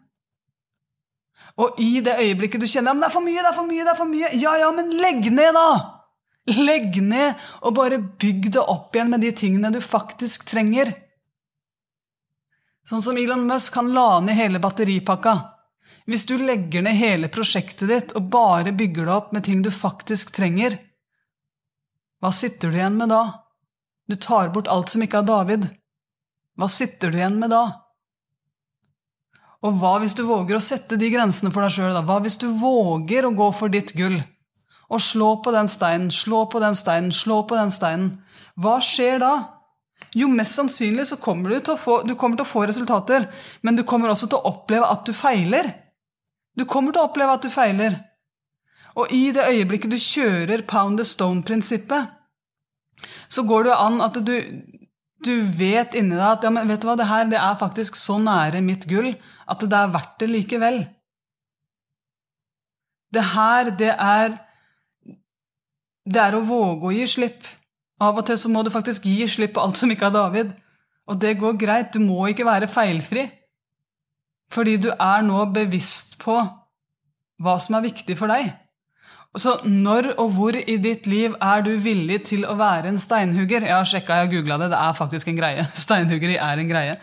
Og 1.56 1.78
i 1.80 2.02
det 2.04 2.18
øyeblikket 2.20 2.60
du 2.60 2.68
kjenner 2.68 2.92
at 2.92 3.00
det 3.00 3.08
er 3.08 3.14
for 3.14 3.24
mye, 3.24 3.40
det 3.40 3.50
er 3.50 3.56
for 3.56 3.68
mye, 3.68 3.84
det 3.84 3.92
er 3.92 3.98
for 3.98 4.10
mye, 4.10 4.30
ja, 4.36 4.56
ja, 4.60 4.70
men 4.76 4.92
legg 5.00 5.30
ned, 5.32 5.56
da! 5.56 5.68
Legg 6.46 7.00
ned, 7.02 7.46
og 7.66 7.74
bare 7.74 7.98
bygg 7.98 8.52
det 8.54 8.62
opp 8.62 8.94
igjen 8.94 9.10
med 9.10 9.24
de 9.24 9.32
tingene 9.34 9.72
du 9.74 9.80
faktisk 9.82 10.44
trenger. 10.46 10.92
Sånn 12.86 13.02
som 13.02 13.16
Elon 13.18 13.46
Musk, 13.48 13.74
han 13.74 13.90
la 13.96 14.20
ned 14.22 14.38
hele 14.38 14.60
batteripakka. 14.62 15.34
Hvis 16.06 16.26
du 16.28 16.36
legger 16.38 16.84
ned 16.86 16.94
hele 17.00 17.30
prosjektet 17.32 17.90
ditt 17.90 18.12
og 18.14 18.28
bare 18.30 18.74
bygger 18.76 19.08
det 19.08 19.16
opp 19.16 19.32
med 19.34 19.48
ting 19.48 19.64
du 19.64 19.72
faktisk 19.74 20.30
trenger, 20.36 20.76
hva 22.22 22.30
sitter 22.32 22.70
du 22.70 22.78
igjen 22.78 22.94
med 23.00 23.10
da? 23.10 23.24
Du 24.06 24.14
tar 24.14 24.52
bort 24.54 24.70
alt 24.70 24.92
som 24.92 25.02
ikke 25.02 25.18
er 25.24 25.26
David. 25.26 25.66
Hva 26.56 26.68
sitter 26.72 27.12
du 27.12 27.18
igjen 27.20 27.36
med 27.40 27.52
da? 27.52 27.64
Og 29.66 29.76
hva 29.80 29.96
hvis 30.02 30.14
du 30.16 30.22
våger 30.28 30.56
å 30.56 30.62
sette 30.62 30.98
de 31.00 31.10
grensene 31.12 31.50
for 31.52 31.64
deg 31.64 31.74
sjøl? 31.74 31.98
Hva 32.06 32.20
hvis 32.24 32.38
du 32.40 32.48
våger 32.60 33.26
å 33.26 33.34
gå 33.36 33.50
for 33.56 33.72
ditt 33.72 33.92
gull? 33.96 34.18
Og 34.86 35.02
slå 35.02 35.32
på 35.42 35.52
den 35.54 35.68
steinen, 35.68 36.12
slå 36.14 36.44
på 36.50 36.62
den 36.62 36.76
steinen, 36.78 37.12
slå 37.12 37.42
på 37.48 37.58
den 37.58 37.72
steinen. 37.74 38.12
Hva 38.54 38.78
skjer 38.84 39.18
da? 39.22 39.34
Jo, 40.16 40.28
mest 40.32 40.56
sannsynlig 40.56 41.08
så 41.10 41.18
kommer 41.20 41.52
du 41.52 41.58
til 41.58 41.74
å 41.74 41.80
få, 41.80 41.98
til 42.06 42.14
å 42.16 42.48
få 42.48 42.64
resultater, 42.68 43.26
men 43.60 43.76
du 43.76 43.82
kommer 43.84 44.12
også 44.12 44.28
til 44.30 44.38
å 44.38 44.52
oppleve 44.52 44.88
at 44.88 45.04
du 45.08 45.12
feiler. 45.16 45.72
Du 46.56 46.64
kommer 46.64 46.94
til 46.94 47.02
å 47.02 47.08
oppleve 47.10 47.34
at 47.36 47.44
du 47.44 47.52
feiler. 47.52 47.98
Og 48.96 49.12
i 49.12 49.28
det 49.34 49.44
øyeblikket 49.50 49.92
du 49.92 49.98
kjører 50.00 50.64
pound 50.68 51.00
the 51.00 51.04
stone-prinsippet, 51.04 52.14
så 53.28 53.44
går 53.44 53.66
det 53.66 53.76
an 53.76 54.00
at 54.00 54.16
du, 54.24 54.32
du 55.24 55.32
vet 55.58 55.96
inni 55.96 56.16
deg 56.16 56.26
at 56.26 56.44
ja, 56.44 56.50
men 56.52 56.68
vet 56.68 56.82
du 56.82 56.88
hva, 56.88 56.96
det 56.98 57.08
her 57.08 57.28
det 57.30 57.38
er 57.40 57.56
faktisk 57.60 57.96
så 57.98 58.18
nære 58.20 58.60
mitt 58.64 58.84
gull 58.90 59.14
at 59.48 59.62
det 59.62 59.78
er 59.78 59.94
verdt 59.94 60.18
det 60.20 60.28
likevel. 60.30 60.82
Det 63.14 63.24
her, 63.32 63.70
det 63.70 63.94
er 63.94 64.42
Det 66.06 66.20
er 66.22 66.36
å 66.38 66.44
våge 66.46 66.86
å 66.86 66.92
gi 66.94 67.06
slipp. 67.10 67.46
Av 67.98 68.14
og 68.14 68.26
til 68.28 68.36
så 68.38 68.50
må 68.52 68.60
du 68.62 68.70
faktisk 68.70 69.08
gi 69.10 69.24
slipp 69.26 69.56
på 69.56 69.62
alt 69.64 69.80
som 69.80 69.90
ikke 69.90 70.06
er 70.06 70.14
David. 70.14 70.52
Og 71.10 71.18
det 71.18 71.32
går 71.40 71.56
greit. 71.58 71.90
Du 71.90 71.98
må 71.98 72.28
ikke 72.30 72.46
være 72.46 72.68
feilfri. 72.70 73.24
Fordi 74.54 74.76
du 74.78 74.92
er 74.92 75.24
nå 75.26 75.40
bevisst 75.50 76.14
på 76.22 76.36
hva 77.42 77.56
som 77.58 77.74
er 77.74 77.88
viktig 77.88 78.14
for 78.20 78.30
deg. 78.30 78.52
Så 79.36 79.52
når 79.68 80.14
og 80.16 80.30
hvor 80.32 80.56
i 80.56 80.76
ditt 80.80 81.06
liv 81.10 81.34
er 81.44 81.64
du 81.64 81.74
villig 81.84 82.22
til 82.30 82.46
å 82.48 82.56
være 82.56 82.88
en 82.88 83.00
steinhugger? 83.00 83.66
Jeg 83.68 83.76
har 83.76 83.88
sjekka, 83.88 84.16
jeg 84.16 84.26
har 84.26 84.32
googla 84.32 84.58
det. 84.62 84.70
Det 84.72 84.80
er 84.80 84.96
faktisk 84.96 85.30
en 85.30 85.40
greie. 85.40 85.66
Steinhuggeri 85.84 86.38
er 86.40 86.62
en 86.62 86.70
greie. 86.70 86.94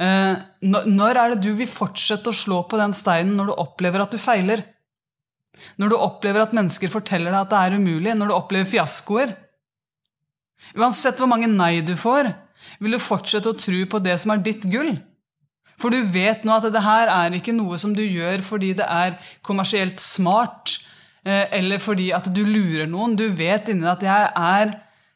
Eh, 0.00 0.44
når 0.64 1.20
er 1.20 1.34
det 1.34 1.42
du 1.44 1.52
vil 1.58 1.70
fortsette 1.70 2.32
å 2.32 2.36
slå 2.36 2.62
på 2.70 2.80
den 2.80 2.96
steinen 2.96 3.36
når 3.38 3.52
du 3.52 3.58
opplever 3.62 4.02
at 4.02 4.14
du 4.14 4.18
feiler? 4.18 4.64
Når 5.78 5.92
du 5.92 5.96
opplever 6.00 6.42
at 6.42 6.54
mennesker 6.56 6.90
forteller 6.90 7.30
deg 7.30 7.42
at 7.44 7.52
det 7.52 7.60
er 7.60 7.76
umulig? 7.78 8.14
Når 8.16 8.32
du 8.32 8.36
opplever 8.36 8.70
fiaskoer? 8.70 9.36
Uansett 10.78 11.20
hvor 11.20 11.28
mange 11.30 11.50
nei 11.50 11.82
du 11.84 11.94
får, 12.00 12.32
vil 12.80 12.96
du 12.96 13.02
fortsette 13.02 13.50
å 13.50 13.58
tro 13.58 13.82
på 13.90 14.00
det 14.02 14.16
som 14.22 14.32
er 14.32 14.42
ditt 14.42 14.64
gull. 14.72 14.94
For 15.80 15.92
du 15.92 16.00
vet 16.14 16.46
nå 16.46 16.54
at 16.54 16.66
det 16.72 16.82
her 16.84 17.10
er 17.12 17.36
ikke 17.36 17.54
noe 17.54 17.76
som 17.82 17.92
du 17.94 18.02
gjør 18.02 18.42
fordi 18.46 18.72
det 18.78 18.86
er 18.88 19.18
kommersielt 19.46 20.00
smart, 20.02 20.78
eller 21.24 21.80
fordi 21.80 22.10
at 22.12 22.28
du 22.34 22.42
lurer 22.44 22.88
noen. 22.90 23.16
Du 23.16 23.26
vet 23.32 23.70
inni 23.72 23.86
deg 23.86 23.92
at 23.94 24.06
jeg 24.06 24.30
er, 24.36 24.74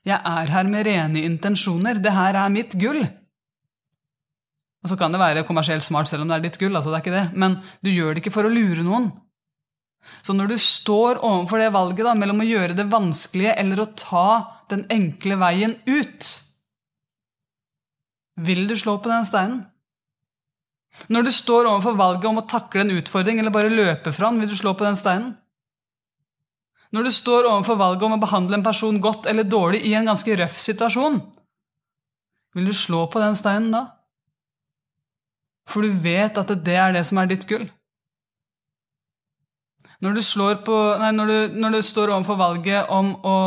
jeg 0.08 0.18
er 0.18 0.52
her 0.54 0.68
med 0.70 0.86
rene 0.88 1.24
intensjoner. 1.28 2.00
Det 2.00 2.14
her 2.16 2.38
er 2.40 2.52
mitt 2.52 2.76
gull. 2.80 3.02
Og 4.84 4.92
så 4.92 4.96
kan 4.96 5.12
det 5.12 5.20
være 5.20 5.46
kommersielt 5.46 5.84
smart 5.84 6.08
selv 6.08 6.24
om 6.24 6.30
det 6.30 6.38
er 6.38 6.44
ditt 6.46 6.60
gull. 6.60 6.76
altså 6.76 6.92
det 6.92 7.00
er 7.00 7.06
ikke 7.06 7.16
det. 7.16 7.26
Men 7.36 7.58
du 7.84 7.90
gjør 7.92 8.14
det 8.14 8.22
ikke 8.22 8.34
for 8.34 8.48
å 8.48 8.52
lure 8.52 8.84
noen. 8.86 9.10
Så 10.22 10.32
når 10.32 10.52
du 10.52 10.58
står 10.62 11.18
overfor 11.26 11.60
det 11.60 11.72
valget 11.74 12.06
da, 12.06 12.14
mellom 12.16 12.40
å 12.40 12.46
gjøre 12.46 12.76
det 12.78 12.86
vanskelige 12.90 13.56
eller 13.60 13.82
å 13.82 13.90
ta 13.98 14.28
den 14.70 14.84
enkle 14.94 15.36
veien 15.40 15.74
ut, 15.88 16.28
vil 18.38 18.68
du 18.70 18.76
slå 18.78 18.96
på 19.02 19.10
den 19.10 19.26
steinen? 19.26 19.64
Når 21.12 21.26
du 21.26 21.32
står 21.34 21.68
overfor 21.68 21.98
valget 21.98 22.30
om 22.30 22.40
å 22.40 22.46
takle 22.48 22.84
en 22.84 22.94
utfordring 22.94 23.42
eller 23.42 23.54
bare 23.54 23.72
løpe 23.72 24.12
fra 24.14 24.30
den, 24.30 24.40
vil 24.42 24.50
du 24.50 24.56
slå 24.58 24.72
på 24.78 24.86
den 24.86 24.96
steinen? 24.98 25.34
Når 26.94 27.04
du 27.04 27.12
står 27.12 27.48
overfor 27.50 27.76
valget 27.80 28.06
om 28.06 28.16
å 28.16 28.22
behandle 28.22 28.56
en 28.58 28.64
person 28.64 29.00
godt 29.02 29.28
eller 29.28 29.44
dårlig 29.44 29.82
i 29.84 29.92
en 29.98 30.08
ganske 30.08 30.36
røff 30.40 30.56
situasjon, 30.60 31.20
vil 32.56 32.68
du 32.68 32.74
slå 32.74 33.04
på 33.12 33.20
den 33.20 33.36
steinen 33.36 33.74
da? 33.74 33.82
For 35.68 35.84
du 35.84 35.92
vet 36.00 36.38
at 36.40 36.54
det 36.64 36.78
er 36.80 36.94
det 36.96 37.04
som 37.04 37.20
er 37.20 37.28
ditt 37.28 37.44
gull. 37.48 37.66
Når 40.00 40.14
du, 40.14 40.22
på, 40.64 40.76
nei, 41.02 41.10
når, 41.12 41.30
du, 41.30 41.54
når 41.58 41.74
du, 41.74 41.80
står 41.82 42.12
overfor 42.14 42.38
valget 42.38 42.90
om 42.94 43.10
å 43.26 43.38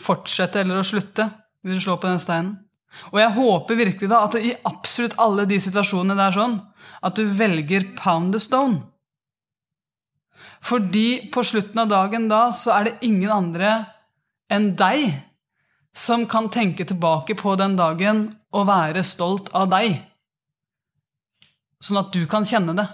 fortsette 0.00 0.62
eller 0.62 0.80
å 0.80 0.86
slutte, 0.86 1.28
vil 1.62 1.76
du 1.76 1.84
slå 1.84 1.98
på 2.00 2.08
den 2.08 2.22
steinen. 2.22 2.54
Og 3.12 3.20
jeg 3.20 3.34
håper 3.36 3.78
virkelig 3.78 4.08
da 4.08 4.22
at 4.24 4.38
i 4.40 4.54
absolutt 4.66 5.18
alle 5.20 5.44
de 5.48 5.58
situasjonene 5.60 6.16
det 6.16 6.26
er 6.26 6.36
sånn, 6.38 6.56
at 7.04 7.18
du 7.18 7.26
velger 7.28 7.84
pound 7.98 8.32
the 8.32 8.40
stone. 8.40 8.80
Fordi 10.64 11.28
på 11.32 11.44
slutten 11.44 11.84
av 11.84 11.90
dagen 11.92 12.28
da 12.30 12.48
så 12.54 12.74
er 12.78 12.88
det 12.88 12.98
ingen 13.08 13.30
andre 13.32 13.78
enn 14.52 14.74
deg 14.78 15.10
som 15.96 16.26
kan 16.28 16.50
tenke 16.52 16.84
tilbake 16.84 17.34
på 17.38 17.56
den 17.58 17.76
dagen 17.78 18.28
og 18.52 18.68
være 18.68 19.04
stolt 19.04 19.48
av 19.56 19.70
deg 19.72 19.96
sånn 21.82 22.00
at 22.00 22.12
du 22.14 22.24
kan 22.30 22.46
kjenne 22.46 22.74
det. 22.76 22.86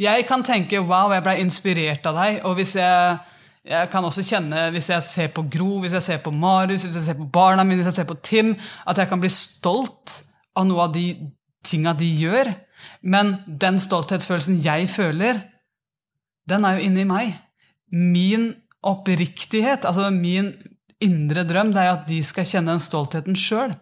Jeg 0.00 0.26
kan 0.28 0.42
tenke 0.42 0.80
'wow, 0.80 1.12
jeg 1.12 1.22
ble 1.22 1.40
inspirert 1.40 2.06
av 2.06 2.16
deg', 2.16 2.40
og 2.44 2.54
hvis 2.56 2.76
jeg, 2.76 3.18
jeg 3.64 3.90
kan 3.90 4.04
også 4.04 4.22
kjenne, 4.24 4.70
hvis 4.72 4.88
jeg 4.88 5.02
ser 5.02 5.28
på 5.28 5.42
Gro, 5.42 5.80
hvis 5.80 5.92
jeg 5.92 6.02
ser 6.02 6.18
på 6.18 6.30
Marius, 6.30 6.84
hvis 6.84 6.94
jeg 6.94 7.02
ser 7.02 7.14
på 7.14 7.28
barna 7.32 7.64
mine, 7.64 7.82
hvis 7.82 7.92
jeg 7.92 8.00
ser 8.00 8.08
på 8.08 8.20
Tim, 8.22 8.56
at 8.86 8.96
jeg 8.96 9.08
kan 9.08 9.20
bli 9.20 9.28
stolt 9.28 10.22
av 10.56 10.66
noe 10.66 10.88
av 10.88 10.94
de 10.94 11.16
tinga 11.64 11.92
de 11.92 12.08
gjør. 12.16 12.54
Men 13.02 13.36
den 13.46 13.78
stolthetsfølelsen 13.78 14.62
jeg 14.64 14.88
føler, 14.88 15.42
den 16.50 16.66
er 16.66 16.78
jo 16.78 16.88
inni 16.88 17.06
meg. 17.08 17.36
Min 17.90 18.50
oppriktighet, 18.86 19.86
altså 19.88 20.10
min 20.14 20.52
indre 21.00 21.44
drøm, 21.48 21.72
det 21.74 21.84
er 21.84 21.94
at 21.94 22.08
de 22.08 22.20
skal 22.24 22.48
kjenne 22.48 22.74
den 22.74 22.82
stoltheten 22.82 23.38
sjøl. 23.38 23.72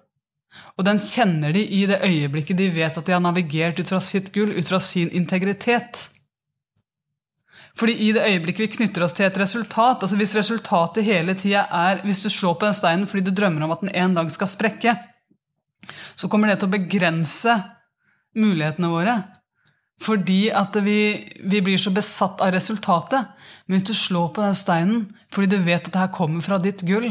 Og 0.79 0.87
den 0.87 1.01
kjenner 1.03 1.53
de 1.55 1.63
i 1.63 1.85
det 1.89 2.01
øyeblikket 2.07 2.59
de 2.59 2.71
vet 2.75 2.97
at 2.99 3.07
de 3.07 3.15
har 3.15 3.23
navigert 3.23 3.81
ut 3.81 3.91
fra 3.91 4.01
sitt 4.03 4.31
gull, 4.35 4.55
ut 4.55 4.71
fra 4.71 4.81
sin 4.83 5.11
integritet. 5.15 6.09
Fordi 7.79 7.95
i 8.09 8.13
det 8.15 8.25
øyeblikket 8.27 8.65
vi 8.65 8.71
knytter 8.79 9.05
oss 9.07 9.15
til 9.15 9.29
et 9.29 9.39
resultat 9.39 10.03
altså 10.03 10.17
Hvis 10.19 10.35
resultatet 10.35 11.07
hele 11.07 11.37
tida 11.39 11.61
er 11.71 12.01
Hvis 12.03 12.25
du 12.25 12.29
slår 12.33 12.57
på 12.59 12.67
den 12.67 12.75
steinen 12.75 13.07
fordi 13.07 13.29
du 13.29 13.31
drømmer 13.31 13.67
om 13.67 13.75
at 13.75 13.85
den 13.85 13.93
en 13.95 14.17
dag 14.17 14.31
skal 14.35 14.51
sprekke, 14.51 14.97
så 16.19 16.29
kommer 16.29 16.51
det 16.51 16.59
til 16.59 16.69
å 16.69 16.75
begrense 16.75 17.55
mulighetene 18.39 18.91
våre. 18.91 19.15
Fordi 19.99 20.49
at 20.55 20.77
vi, 20.85 21.01
vi 21.43 21.63
blir 21.65 21.81
så 21.81 21.91
besatt 21.95 22.43
av 22.45 22.53
resultatet. 22.55 23.33
Men 23.67 23.79
hvis 23.79 23.89
du 23.91 23.95
slår 23.99 24.31
på 24.35 24.45
den 24.45 24.57
steinen 24.57 25.09
fordi 25.35 25.57
du 25.57 25.65
vet 25.65 25.89
at 25.89 25.93
det 25.93 26.05
her 26.05 26.15
kommer 26.15 26.45
fra 26.45 26.61
ditt 26.63 26.85
gull, 26.87 27.11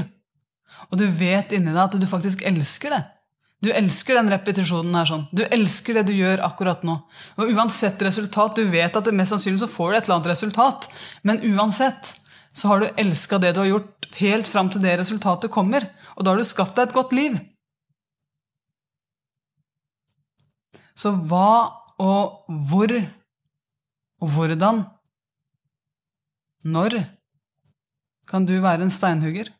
og 0.87 0.99
du 0.99 1.05
vet 1.19 1.51
inni 1.55 1.73
deg 1.73 1.83
at 1.83 1.99
du 1.99 2.07
faktisk 2.07 2.45
elsker 2.47 2.93
det, 2.95 3.03
du 3.65 3.71
elsker 3.73 4.13
den 4.19 4.29
repetisjonen 4.29 4.93
her 4.93 5.07
sånn. 5.09 5.23
Du 5.33 5.41
elsker 5.43 5.97
det 5.97 6.03
du 6.11 6.13
gjør 6.13 6.43
akkurat 6.45 6.83
nå. 6.85 6.99
Og 7.41 7.53
uansett 7.57 8.01
resultat, 8.05 8.59
du 8.59 8.69
vet 8.69 8.93
at 8.93 9.07
det 9.07 9.15
mest 9.17 9.33
sannsynlig 9.33 9.63
så 9.63 9.69
får 9.71 9.89
du 9.89 9.97
et 9.97 10.03
eller 10.05 10.17
annet 10.19 10.29
resultat, 10.35 10.87
men 11.25 11.41
uansett 11.41 12.13
så 12.53 12.69
har 12.69 12.83
du 12.83 13.01
elska 13.01 13.39
det 13.41 13.55
du 13.55 13.63
har 13.63 13.71
gjort, 13.71 14.07
helt 14.17 14.49
fram 14.49 14.69
til 14.73 14.81
det 14.85 14.95
resultatet 15.01 15.53
kommer. 15.53 15.89
Og 16.15 16.25
da 16.25 16.33
har 16.33 16.41
du 16.41 16.45
skapt 16.45 16.77
deg 16.77 16.89
et 16.89 16.95
godt 16.95 17.17
liv. 17.17 17.39
Så 20.97 21.13
hva 21.29 21.49
og 22.01 22.45
hvor 22.69 22.93
og 24.17 24.33
hvordan 24.33 24.83
Når 26.65 26.93
kan 28.27 28.45
du 28.45 28.57
være 28.59 28.83
en 28.83 28.91
steinhugger? 28.91 29.51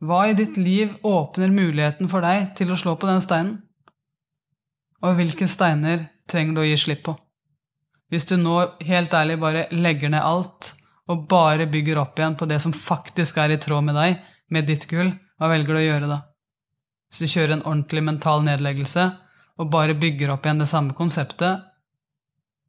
Hva 0.00 0.20
i 0.30 0.36
ditt 0.36 0.56
liv 0.56 0.94
åpner 1.04 1.50
muligheten 1.52 2.08
for 2.08 2.24
deg 2.24 2.54
til 2.56 2.70
å 2.72 2.78
slå 2.78 2.94
på 2.96 3.10
den 3.10 3.20
steinen? 3.20 3.58
Og 5.04 5.18
hvilke 5.18 5.48
steiner 5.50 6.06
trenger 6.30 6.56
du 6.56 6.62
å 6.62 6.68
gi 6.68 6.78
slipp 6.80 7.02
på? 7.08 7.16
Hvis 8.08 8.24
du 8.30 8.38
nå 8.40 8.56
helt 8.86 9.12
ærlig 9.14 9.36
bare 9.42 9.66
legger 9.74 10.14
ned 10.14 10.24
alt 10.24 10.72
og 11.10 11.26
bare 11.28 11.68
bygger 11.70 12.00
opp 12.00 12.18
igjen 12.18 12.38
på 12.38 12.48
det 12.48 12.60
som 12.62 12.72
faktisk 12.72 13.42
er 13.42 13.52
i 13.52 13.60
tråd 13.60 13.84
med 13.90 13.98
deg, 13.98 14.16
med 14.48 14.66
ditt 14.70 14.86
gull, 14.88 15.12
hva 15.36 15.50
velger 15.52 15.76
du 15.76 15.80
å 15.82 15.84
gjøre 15.84 16.10
da? 16.10 16.20
Hvis 17.10 17.20
du 17.20 17.32
kjører 17.34 17.56
en 17.58 17.66
ordentlig 17.66 18.06
mental 18.06 18.46
nedleggelse 18.46 19.10
og 19.60 19.68
bare 19.72 19.98
bygger 19.98 20.32
opp 20.32 20.46
igjen 20.46 20.62
det 20.62 20.70
samme 20.70 20.96
konseptet, 20.96 21.66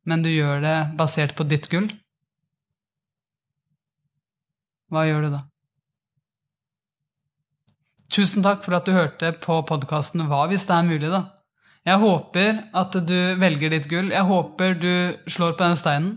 men 0.03 0.23
du 0.25 0.31
gjør 0.31 0.63
det 0.63 0.77
basert 0.99 1.35
på 1.37 1.45
ditt 1.47 1.69
gull, 1.71 1.87
hva 4.91 5.05
gjør 5.07 5.23
du 5.23 5.29
da? 5.37 5.45
Tusen 8.11 8.43
takk 8.43 8.65
for 8.65 8.75
at 8.75 8.87
du 8.87 8.91
hørte 8.91 9.29
på 9.39 9.61
podkasten 9.63 10.25
Hva 10.27 10.43
hvis 10.51 10.65
det 10.67 10.75
er 10.75 10.89
mulig, 10.89 11.11
da. 11.13 11.21
Jeg 11.87 12.01
håper 12.01 12.57
at 12.77 12.97
du 13.07 13.19
velger 13.39 13.71
ditt 13.71 13.87
gull. 13.89 14.11
Jeg 14.11 14.27
håper 14.27 14.75
du 14.75 14.91
slår 15.31 15.55
på 15.55 15.63
denne 15.63 15.79
steinen. 15.79 16.11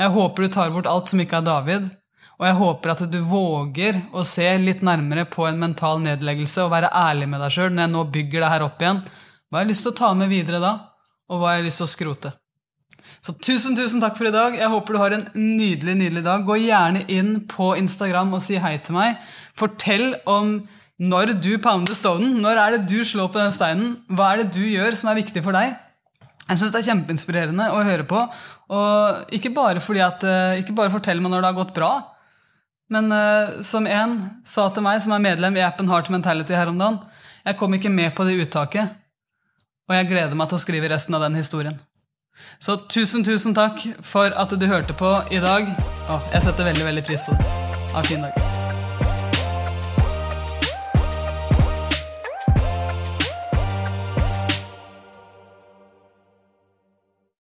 Jeg 0.00 0.14
håper 0.14 0.46
du 0.46 0.54
tar 0.54 0.72
bort 0.72 0.88
alt 0.88 1.12
som 1.12 1.20
ikke 1.20 1.42
er 1.42 1.46
David. 1.46 1.90
Og 2.38 2.46
jeg 2.46 2.56
håper 2.62 2.94
at 2.94 3.04
du 3.12 3.18
våger 3.28 4.00
å 4.16 4.24
se 4.26 4.46
litt 4.62 4.80
nærmere 4.86 5.26
på 5.28 5.44
en 5.44 5.60
mental 5.60 6.00
nedleggelse 6.00 6.64
og 6.64 6.72
være 6.72 6.94
ærlig 6.96 7.28
med 7.28 7.42
deg 7.44 7.54
sjøl 7.54 7.72
når 7.74 7.84
jeg 7.84 7.92
nå 7.92 8.04
bygger 8.16 8.44
det 8.44 8.50
her 8.54 8.64
opp 8.64 8.82
igjen. 8.82 9.04
Hva 9.48 9.60
har 9.60 9.66
jeg 9.66 9.72
lyst 9.72 9.86
til 9.86 9.94
å 9.94 9.98
ta 9.98 10.12
med 10.16 10.28
videre 10.32 10.60
da, 10.60 10.74
og 11.32 11.40
hva 11.40 11.52
har 11.52 11.60
jeg 11.60 11.70
lyst 11.70 11.82
til 11.82 11.88
å 11.88 11.92
skrote? 11.94 12.32
Så 13.24 13.34
tusen, 13.40 13.74
tusen 13.76 14.02
takk 14.02 14.18
for 14.18 14.28
i 14.28 14.34
dag. 14.34 14.56
Jeg 14.58 14.70
håper 14.70 14.94
du 14.94 15.00
har 15.00 15.14
en 15.16 15.24
nydelig, 15.34 15.94
nydelig 15.98 16.22
dag. 16.26 16.44
Gå 16.46 16.58
gjerne 16.60 17.02
inn 17.10 17.32
på 17.50 17.72
Instagram 17.80 18.34
og 18.36 18.44
si 18.44 18.58
hei 18.60 18.76
til 18.84 18.98
meg. 18.98 19.16
Fortell 19.58 20.12
om 20.28 20.58
når 20.98 21.32
du 21.38 21.52
pounder 21.62 21.96
stonen, 21.96 22.36
når 22.42 22.60
er 22.60 22.76
det 22.76 22.90
du 22.90 23.00
slår 23.06 23.30
på 23.32 23.40
den 23.40 23.54
steinen? 23.54 23.96
Hva 24.10 24.32
er 24.32 24.42
det 24.42 24.52
du 24.58 24.64
gjør 24.66 24.96
som 24.98 25.10
er 25.10 25.20
viktig 25.20 25.42
for 25.44 25.56
deg? 25.56 25.74
Jeg 26.48 26.60
syns 26.60 26.72
det 26.72 26.80
er 26.80 26.88
kjempeinspirerende 26.92 27.68
å 27.76 27.82
høre 27.86 28.06
på. 28.08 28.20
Og 28.74 29.34
ikke 29.36 29.52
bare 29.56 29.82
fordi 29.84 30.00
at 30.04 30.24
eh, 30.24 30.60
Ikke 30.62 30.76
bare 30.76 30.92
fortell 30.92 31.20
meg 31.20 31.32
når 31.32 31.42
det 31.42 31.50
har 31.50 31.58
gått 31.58 31.76
bra, 31.76 31.92
men 32.92 33.12
uh, 33.12 33.60
som 33.64 33.84
en 33.84 34.14
sa 34.48 34.70
til 34.72 34.84
meg, 34.84 35.02
som 35.04 35.12
er 35.12 35.20
medlem 35.20 35.58
i 35.58 35.64
appen 35.64 35.90
Heart 35.90 36.08
Mentality 36.08 36.54
her 36.56 36.70
om 36.70 36.78
dagen 36.80 36.96
Jeg 37.44 37.58
kom 37.60 37.74
ikke 37.76 37.92
med 37.92 38.14
på 38.16 38.24
det 38.24 38.38
uttaket, 38.40 38.94
og 39.88 39.96
jeg 39.96 40.10
gleder 40.10 40.36
meg 40.38 40.50
til 40.50 40.58
å 40.58 40.64
skrive 40.64 40.90
resten 40.92 41.16
av 41.16 41.24
den 41.24 41.38
historien. 41.40 41.78
Så 42.62 42.76
tusen, 42.90 43.24
tusen 43.26 43.56
takk 43.56 43.82
for 44.06 44.34
at 44.36 44.52
du 44.54 44.66
hørte 44.70 44.94
på 44.94 45.14
i 45.34 45.40
dag. 45.42 45.72
Å, 46.08 46.20
jeg 46.34 46.46
setter 46.46 46.70
veldig, 46.70 46.86
veldig 46.92 47.08
pris 47.08 47.26
på 47.26 47.34
det. 47.34 47.56
Ha 47.94 48.04
en 48.04 48.12
fin 48.12 48.28
dag. 48.28 48.47